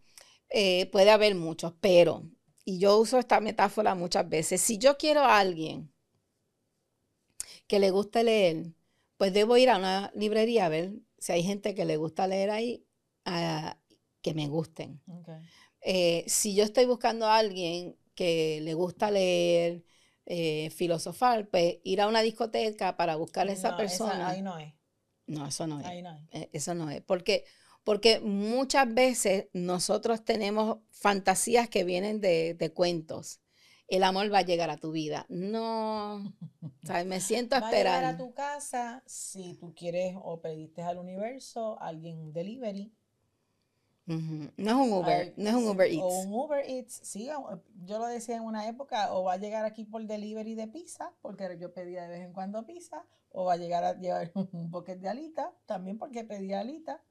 eh, 0.48 0.86
puede 0.92 1.10
haber 1.10 1.34
muchos, 1.34 1.74
pero, 1.80 2.22
y 2.64 2.78
yo 2.78 2.98
uso 2.98 3.18
esta 3.18 3.40
metáfora 3.40 3.94
muchas 3.94 4.28
veces, 4.28 4.60
si 4.60 4.78
yo 4.78 4.96
quiero 4.96 5.20
a 5.22 5.38
alguien 5.38 5.92
que 7.66 7.80
le 7.80 7.90
guste 7.90 8.22
leer, 8.22 8.72
pues 9.16 9.32
debo 9.32 9.56
ir 9.56 9.70
a 9.70 9.78
una 9.78 10.12
librería 10.14 10.66
a 10.66 10.68
ver 10.68 10.92
si 11.18 11.32
hay 11.32 11.42
gente 11.42 11.74
que 11.74 11.84
le 11.84 11.96
gusta 11.96 12.26
leer 12.26 12.50
ahí, 12.50 12.86
que 14.20 14.34
me 14.34 14.48
gusten. 14.48 15.00
Eh, 15.80 16.24
si 16.28 16.54
yo 16.54 16.64
estoy 16.64 16.86
buscando 16.86 17.26
a 17.26 17.38
alguien 17.38 17.96
que 18.14 18.60
le 18.62 18.74
gusta 18.74 19.10
leer, 19.10 19.84
filosofar, 20.70 21.48
pues 21.48 21.78
ir 21.82 22.00
a 22.00 22.06
una 22.06 22.22
discoteca 22.22 22.96
para 22.96 23.16
buscar 23.16 23.48
a 23.48 23.52
esa 23.52 23.76
persona. 23.76 24.28
ahí 24.28 24.42
no 24.42 24.58
es. 24.58 24.72
No, 25.32 25.46
eso 25.46 25.66
no 25.66 25.80
es. 25.80 25.86
Eh, 26.30 26.50
eso 26.52 26.74
no 26.74 26.90
es. 26.90 27.02
Porque, 27.02 27.44
porque 27.84 28.20
muchas 28.20 28.92
veces 28.92 29.46
nosotros 29.52 30.24
tenemos 30.24 30.78
fantasías 30.90 31.68
que 31.68 31.84
vienen 31.84 32.20
de, 32.20 32.72
cuentos. 32.74 33.40
el 33.88 34.04
amor 34.04 34.32
va 34.32 34.38
a 34.38 34.42
llegar 34.42 34.70
a 34.70 34.76
tu 34.78 34.92
vida. 34.92 35.26
No, 35.28 36.34
¿sabes? 36.84 37.06
me 37.06 37.20
siento 37.20 37.56
Va 37.60 37.68
a 37.68 37.70
llegar 37.72 38.04
a 38.04 38.10
esperando. 38.10 38.24
tu 38.26 38.34
casa 38.34 39.02
si 39.06 39.54
tú 39.54 39.74
quieres 39.74 40.16
o 40.22 40.40
pediste 40.40 40.82
al 40.82 40.98
universo 40.98 41.80
alguien 41.80 42.32
delivery. 42.32 42.92
No 44.06 44.50
es 44.56 44.66
un 44.88 44.92
Uber, 44.92 45.32
no 45.36 45.48
es 45.48 45.54
un 45.54 45.68
Uber 45.68 45.86
O 45.86 45.92
Eats. 45.92 46.26
un 46.26 46.34
Uber 46.34 46.64
Eats, 46.68 47.00
sí, 47.04 47.30
o- 47.30 47.62
yo 47.84 47.98
lo 47.98 48.06
decía 48.06 48.36
en 48.36 48.42
una 48.42 48.66
época, 48.68 49.12
o 49.14 49.24
va 49.24 49.34
a 49.34 49.36
llegar 49.36 49.64
aquí 49.64 49.84
por 49.84 50.04
delivery 50.06 50.54
de 50.54 50.66
pizza, 50.68 51.12
porque 51.22 51.56
yo 51.60 51.72
pedía 51.72 52.02
de 52.02 52.08
vez 52.08 52.20
en 52.22 52.32
cuando 52.32 52.66
pizza, 52.66 53.06
o 53.30 53.44
va 53.44 53.54
a 53.54 53.56
llegar 53.56 53.84
a 53.84 53.94
llevar 53.94 54.30
un 54.52 54.70
bucket 54.70 54.98
de 54.98 55.08
alita, 55.08 55.54
también 55.66 55.98
porque 55.98 56.24
pedía 56.24 56.60
alita, 56.60 57.02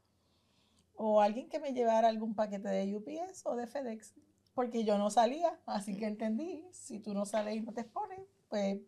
o 0.95 1.21
alguien 1.21 1.49
que 1.49 1.59
me 1.59 1.73
llevara 1.73 2.09
algún 2.09 2.35
paquete 2.35 2.67
de 2.69 2.95
UPS 2.95 3.43
o 3.45 3.55
de 3.55 3.67
FedEx, 3.67 4.13
porque 4.53 4.83
yo 4.83 4.97
no 4.97 5.09
salía, 5.09 5.59
así 5.65 5.95
que 5.97 6.05
entendí, 6.07 6.67
si 6.73 6.99
tú 6.99 7.13
no 7.13 7.25
sales 7.25 7.55
y 7.55 7.61
no 7.61 7.73
te 7.73 7.81
expones, 7.81 8.19
pues 8.49 8.81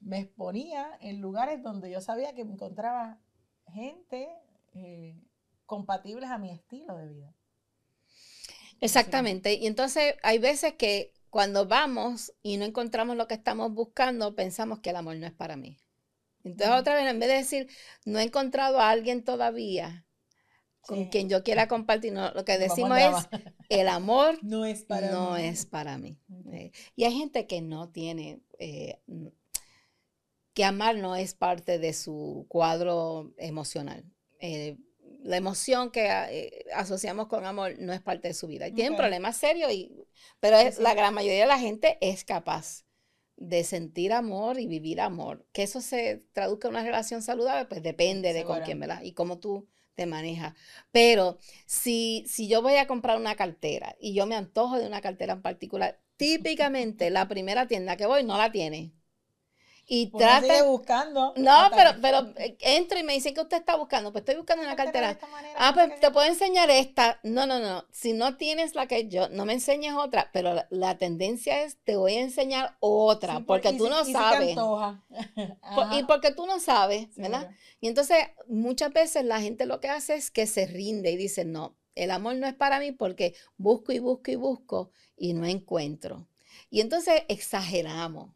me 0.00 0.18
exponía 0.18 0.98
en 1.00 1.20
lugares 1.20 1.62
donde 1.62 1.88
yo 1.90 2.00
sabía 2.00 2.34
que 2.34 2.44
me 2.44 2.54
encontraba 2.54 3.20
gente 3.68 4.28
eh, 4.74 5.16
compatibles 5.72 6.28
a 6.28 6.36
mi 6.36 6.50
estilo 6.50 6.94
de 6.98 7.08
vida. 7.08 7.34
Exactamente. 8.80 9.54
Y 9.54 9.66
entonces 9.66 10.16
hay 10.22 10.38
veces 10.38 10.74
que 10.74 11.12
cuando 11.30 11.66
vamos 11.66 12.32
y 12.42 12.58
no 12.58 12.64
encontramos 12.66 13.16
lo 13.16 13.26
que 13.26 13.34
estamos 13.34 13.72
buscando, 13.72 14.34
pensamos 14.34 14.80
que 14.80 14.90
el 14.90 14.96
amor 14.96 15.16
no 15.16 15.26
es 15.26 15.32
para 15.32 15.56
mí. 15.56 15.78
Entonces 16.44 16.76
otra 16.78 16.94
vez, 16.96 17.06
en 17.10 17.18
vez 17.20 17.28
de 17.30 17.36
decir, 17.36 17.68
no 18.04 18.18
he 18.18 18.24
encontrado 18.24 18.80
a 18.80 18.90
alguien 18.90 19.24
todavía 19.24 20.06
con 20.82 20.98
Sí. 20.98 21.08
quien 21.10 21.28
yo 21.30 21.42
quiera 21.42 21.68
compartir, 21.68 22.12
no, 22.12 22.32
lo 22.32 22.44
que 22.44 22.58
decimos 22.58 22.98
es, 22.98 23.14
el 23.70 23.88
amor 23.88 24.38
no 24.42 24.64
es 24.66 24.82
para 24.84 25.10
no 25.12 25.34
mí. 25.36 25.42
es 25.46 25.64
para 25.64 25.96
mí. 25.96 26.18
Y 26.96 27.04
hay 27.04 27.12
gente 27.16 27.46
que 27.46 27.62
no 27.62 27.88
tiene, 27.90 28.40
eh, 28.58 29.00
que 30.54 30.64
amar 30.64 30.96
no 30.96 31.16
es 31.16 31.34
parte 31.34 31.78
de 31.78 31.92
su 31.94 32.46
cuadro 32.48 33.32
emocional. 33.38 34.04
Eh, 34.40 34.76
la 35.22 35.36
emoción 35.36 35.90
que 35.90 36.08
ah, 36.10 36.30
eh, 36.32 36.64
asociamos 36.74 37.28
con 37.28 37.44
amor 37.46 37.74
no 37.78 37.92
es 37.92 38.00
parte 38.02 38.28
de 38.28 38.34
su 38.34 38.46
vida. 38.48 38.68
Y 38.68 38.72
tienen 38.72 38.94
Ok. 38.94 38.96
problemas 38.96 39.36
serios, 39.36 39.72
y, 39.72 39.92
pero 40.40 40.56
es- 40.58 40.78
la 40.78 40.94
gran 40.94 41.14
mayoría 41.14 41.42
de 41.42 41.46
la 41.46 41.58
gente 41.58 41.98
es 42.00 42.24
capaz 42.24 42.84
de 43.36 43.64
sentir 43.64 44.12
amor 44.12 44.58
y 44.60 44.66
vivir 44.66 45.00
amor. 45.00 45.46
Que 45.52 45.62
eso 45.64 45.80
se 45.80 46.24
traduzca 46.32 46.68
en 46.68 46.74
una 46.74 46.84
relación 46.84 47.22
saludable, 47.22 47.66
pues 47.66 47.82
depende 47.82 48.32
de 48.32 48.44
con 48.44 48.62
quién, 48.62 48.78
¿verdad? 48.80 49.02
Y 49.02 49.12
cómo 49.14 49.38
tú 49.38 49.68
te 49.94 50.06
manejas. 50.06 50.54
Pero 50.92 51.38
si, 51.66 52.24
si 52.28 52.48
yo 52.48 52.62
voy 52.62 52.76
a 52.76 52.86
comprar 52.86 53.16
una 53.18 53.34
cartera 53.36 53.96
y 54.00 54.14
yo 54.14 54.26
me 54.26 54.36
antojo 54.36 54.78
de 54.78 54.86
una 54.86 55.00
cartera 55.00 55.34
en 55.34 55.42
particular, 55.42 56.00
típicamente 56.16 57.10
la 57.10 57.28
primera 57.28 57.66
tienda 57.66 57.96
que 57.96 58.06
voy 58.06 58.22
no 58.24 58.36
la 58.38 58.52
tiene. 58.52 58.92
Y 59.86 60.10
Uno 60.12 60.20
sigue 60.20 60.46
trata... 60.46 60.64
buscando. 60.64 61.34
No, 61.36 61.70
pero, 61.74 61.90
pero 62.00 62.32
eh, 62.38 62.56
entro 62.60 62.98
y 62.98 63.02
me 63.02 63.12
dicen 63.14 63.34
que 63.34 63.40
usted 63.40 63.58
está 63.58 63.76
buscando. 63.76 64.12
Pues 64.12 64.22
estoy 64.22 64.36
buscando 64.36 64.62
una 64.64 64.76
Cartera 64.76 65.18
manera, 65.30 65.54
Ah, 65.58 65.72
pues 65.74 65.98
te 66.00 66.10
puedo 66.10 66.26
enseñar 66.26 66.70
esta. 66.70 67.18
No, 67.24 67.46
no, 67.46 67.58
no. 67.58 67.84
Si 67.90 68.12
no 68.12 68.36
tienes 68.36 68.74
la 68.74 68.86
que 68.86 69.08
yo, 69.08 69.28
no 69.28 69.44
me 69.44 69.54
enseñes 69.54 69.94
otra, 69.94 70.30
pero 70.32 70.54
la, 70.54 70.66
la 70.70 70.96
tendencia 70.98 71.62
es 71.64 71.78
te 71.84 71.96
voy 71.96 72.14
a 72.14 72.20
enseñar 72.22 72.76
otra, 72.80 73.38
Sí, 73.38 73.44
porque 73.46 73.72
tú 73.72 73.84
si- 73.84 73.90
no 73.90 74.06
y 74.08 74.12
sabes. 74.12 74.54
Por- 75.74 75.92
y 75.92 76.02
porque 76.04 76.32
tú 76.32 76.46
no 76.46 76.60
sabes, 76.60 77.08
¿verdad? 77.16 77.50
Y 77.80 77.88
entonces 77.88 78.18
muchas 78.48 78.92
veces 78.92 79.24
la 79.24 79.40
gente 79.40 79.66
lo 79.66 79.80
que 79.80 79.88
hace 79.88 80.14
es 80.14 80.30
que 80.30 80.46
se 80.46 80.66
rinde 80.66 81.10
y 81.10 81.16
dice, 81.16 81.44
no, 81.44 81.76
el 81.94 82.10
amor 82.10 82.36
no 82.36 82.46
es 82.46 82.54
para 82.54 82.78
mí 82.80 82.92
porque 82.92 83.34
busco 83.56 83.92
y 83.92 83.98
busco 83.98 84.30
y 84.30 84.36
busco 84.36 84.90
y 85.16 85.34
no 85.34 85.46
encuentro. 85.46 86.28
Y 86.70 86.80
entonces 86.80 87.22
exageramos. 87.28 88.30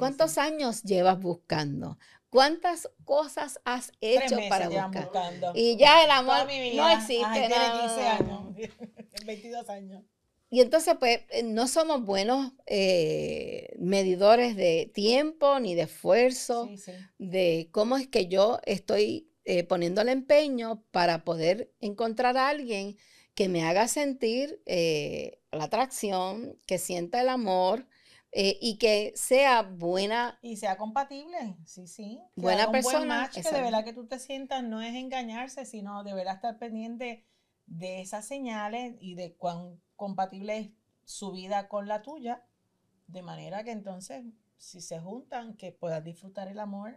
¿Cuántos 0.00 0.32
sí. 0.32 0.40
años 0.40 0.82
llevas 0.82 1.20
buscando? 1.20 1.98
¿Cuántas 2.28 2.88
cosas 3.04 3.60
has 3.64 3.92
hecho 4.00 4.36
para 4.48 4.68
buscar? 4.68 5.04
buscando. 5.04 5.52
Y 5.54 5.76
ya 5.76 6.04
el 6.04 6.10
amor 6.10 6.46
no 6.74 6.88
existe. 6.90 7.24
Ay, 7.24 7.48
tiene 7.48 7.56
no, 7.68 7.80
15 7.80 7.96
no, 7.96 8.28
no. 8.28 8.38
años. 8.48 8.70
22 9.26 9.68
años. 9.70 10.02
Y 10.52 10.60
entonces, 10.60 10.96
pues, 10.98 11.20
eh, 11.30 11.44
no 11.44 11.68
somos 11.68 12.04
buenos 12.04 12.52
eh, 12.66 13.72
medidores 13.78 14.56
de 14.56 14.90
tiempo 14.92 15.60
ni 15.60 15.76
de 15.76 15.82
esfuerzo, 15.82 16.66
Sí, 16.66 16.76
sí. 16.78 16.92
de 17.18 17.68
cómo 17.70 17.96
es 17.96 18.08
que 18.08 18.26
yo 18.26 18.58
estoy 18.64 19.30
eh, 19.44 19.62
poniendo 19.64 20.00
el 20.00 20.08
empeño 20.08 20.84
para 20.90 21.24
poder 21.24 21.72
encontrar 21.80 22.36
a 22.36 22.48
alguien 22.48 22.96
que 23.34 23.48
me 23.48 23.64
haga 23.64 23.88
sentir 23.88 24.60
eh, 24.66 25.40
la 25.52 25.64
atracción, 25.64 26.58
que 26.66 26.78
sienta 26.78 27.20
el 27.20 27.28
amor 27.28 27.86
eh, 28.32 28.58
y 28.60 28.78
que 28.78 29.12
sea 29.16 29.62
buena. 29.62 30.38
Y 30.42 30.56
sea 30.56 30.76
compatible, 30.76 31.56
sí, 31.64 31.86
sí. 31.86 32.20
que 32.36 32.42
Buena 32.42 32.66
un 32.66 32.72
buen 32.72 32.84
persona, 32.84 33.20
match, 33.22 33.34
que 33.34 33.50
de 33.50 33.62
verdad 33.62 33.84
que 33.84 33.92
tú 33.92 34.06
te 34.06 34.18
sientas 34.18 34.62
no 34.62 34.80
es 34.80 34.94
engañarse, 34.94 35.64
sino 35.64 36.04
de 36.04 36.14
verdad 36.14 36.36
estar 36.36 36.58
pendiente 36.58 37.26
de 37.66 38.00
esas 38.00 38.24
señales 38.24 38.96
y 39.00 39.14
de 39.14 39.34
cuán 39.34 39.80
compatible 39.96 40.58
es 40.58 40.70
su 41.04 41.32
vida 41.32 41.68
con 41.68 41.88
la 41.88 42.02
tuya, 42.02 42.44
de 43.08 43.22
manera 43.22 43.64
que 43.64 43.72
entonces, 43.72 44.24
si 44.58 44.80
se 44.80 45.00
juntan, 45.00 45.56
que 45.56 45.72
puedas 45.72 46.04
disfrutar 46.04 46.46
el 46.46 46.60
amor 46.60 46.94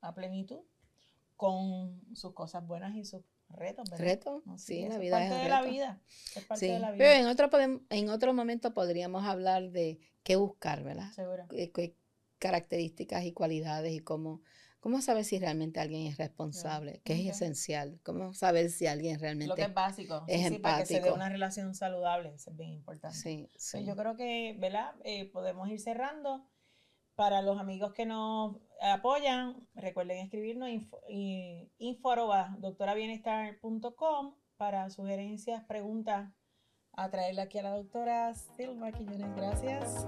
a 0.00 0.14
plenitud 0.14 0.60
con 1.36 2.00
sus 2.14 2.34
cosas 2.34 2.66
buenas 2.66 2.94
y 2.94 3.04
sus 3.04 3.22
retos, 3.50 3.88
¿verdad? 3.90 4.04
¿Reto? 4.06 4.42
Así 4.46 4.74
Sí, 4.74 4.82
es, 4.84 4.88
la 4.90 4.98
vida 4.98 5.22
es 5.24 5.30
parte 5.30 5.42
de 5.44 5.48
la 5.50 5.62
vida. 5.62 6.00
Es 6.36 6.44
parte 6.44 6.66
Sí, 6.66 6.72
de 6.72 6.78
la 6.78 6.90
pero 6.92 7.10
vida. 7.10 7.20
en 7.20 7.26
otro, 7.26 7.50
en 7.90 8.08
otro 8.10 8.34
momento 8.34 8.74
podríamos 8.74 9.24
hablar 9.24 9.70
de 9.70 9.98
qué 10.22 10.36
buscar, 10.36 10.82
¿verdad? 10.84 11.12
Seguro. 11.12 11.46
qué, 11.48 11.70
qué 11.72 11.96
características 12.38 13.24
y 13.24 13.32
cualidades 13.32 13.92
y 13.92 13.98
cómo, 14.00 14.42
cómo 14.80 15.00
saber 15.00 15.24
si 15.24 15.38
realmente 15.38 15.80
alguien 15.80 16.06
es 16.06 16.18
responsable, 16.18 17.00
que 17.04 17.14
es 17.14 17.34
esencial, 17.34 17.98
cómo 18.04 18.32
saber 18.34 18.70
si 18.70 18.86
alguien 18.86 19.14
Lo 19.14 19.18
que 19.20 19.22
realmente 19.22 19.62
es 19.62 19.74
básico. 19.74 20.24
es 20.28 20.40
sí, 20.42 20.48
sí, 20.48 20.58
para 20.58 20.78
que 20.78 20.86
se 20.86 20.92
dé 20.94 20.98
empático. 21.00 21.16
una 21.16 21.28
relación 21.28 21.74
saludable, 21.74 22.34
eso 22.34 22.50
es 22.50 22.56
bien 22.56 22.70
importante. 22.70 23.18
sí, 23.18 23.48
Pues 23.52 23.62
sí. 23.62 23.84
yo 23.84 23.96
creo 23.96 24.16
que, 24.16 24.56
¿verdad? 24.58 24.94
Eh, 25.04 25.30
podemos 25.32 25.68
ir 25.68 25.80
cerrando. 25.80 26.44
Para 27.16 27.42
los 27.42 27.58
amigos 27.58 27.92
que 27.94 28.06
nos 28.06 28.58
apoyan, 28.80 29.66
recuerden 29.74 30.18
escribirnos 30.18 30.68
info, 30.68 31.00
info 31.08 32.14
doctorabienestar.com 32.58 34.34
para 34.56 34.90
sugerencias, 34.90 35.64
preguntas, 35.64 36.32
a 36.92 37.10
traerle 37.10 37.42
aquí 37.42 37.58
a 37.58 37.62
la 37.62 37.70
doctora 37.70 38.34
Silva 38.34 38.90
Quillones. 38.92 39.34
Gracias. 39.36 40.06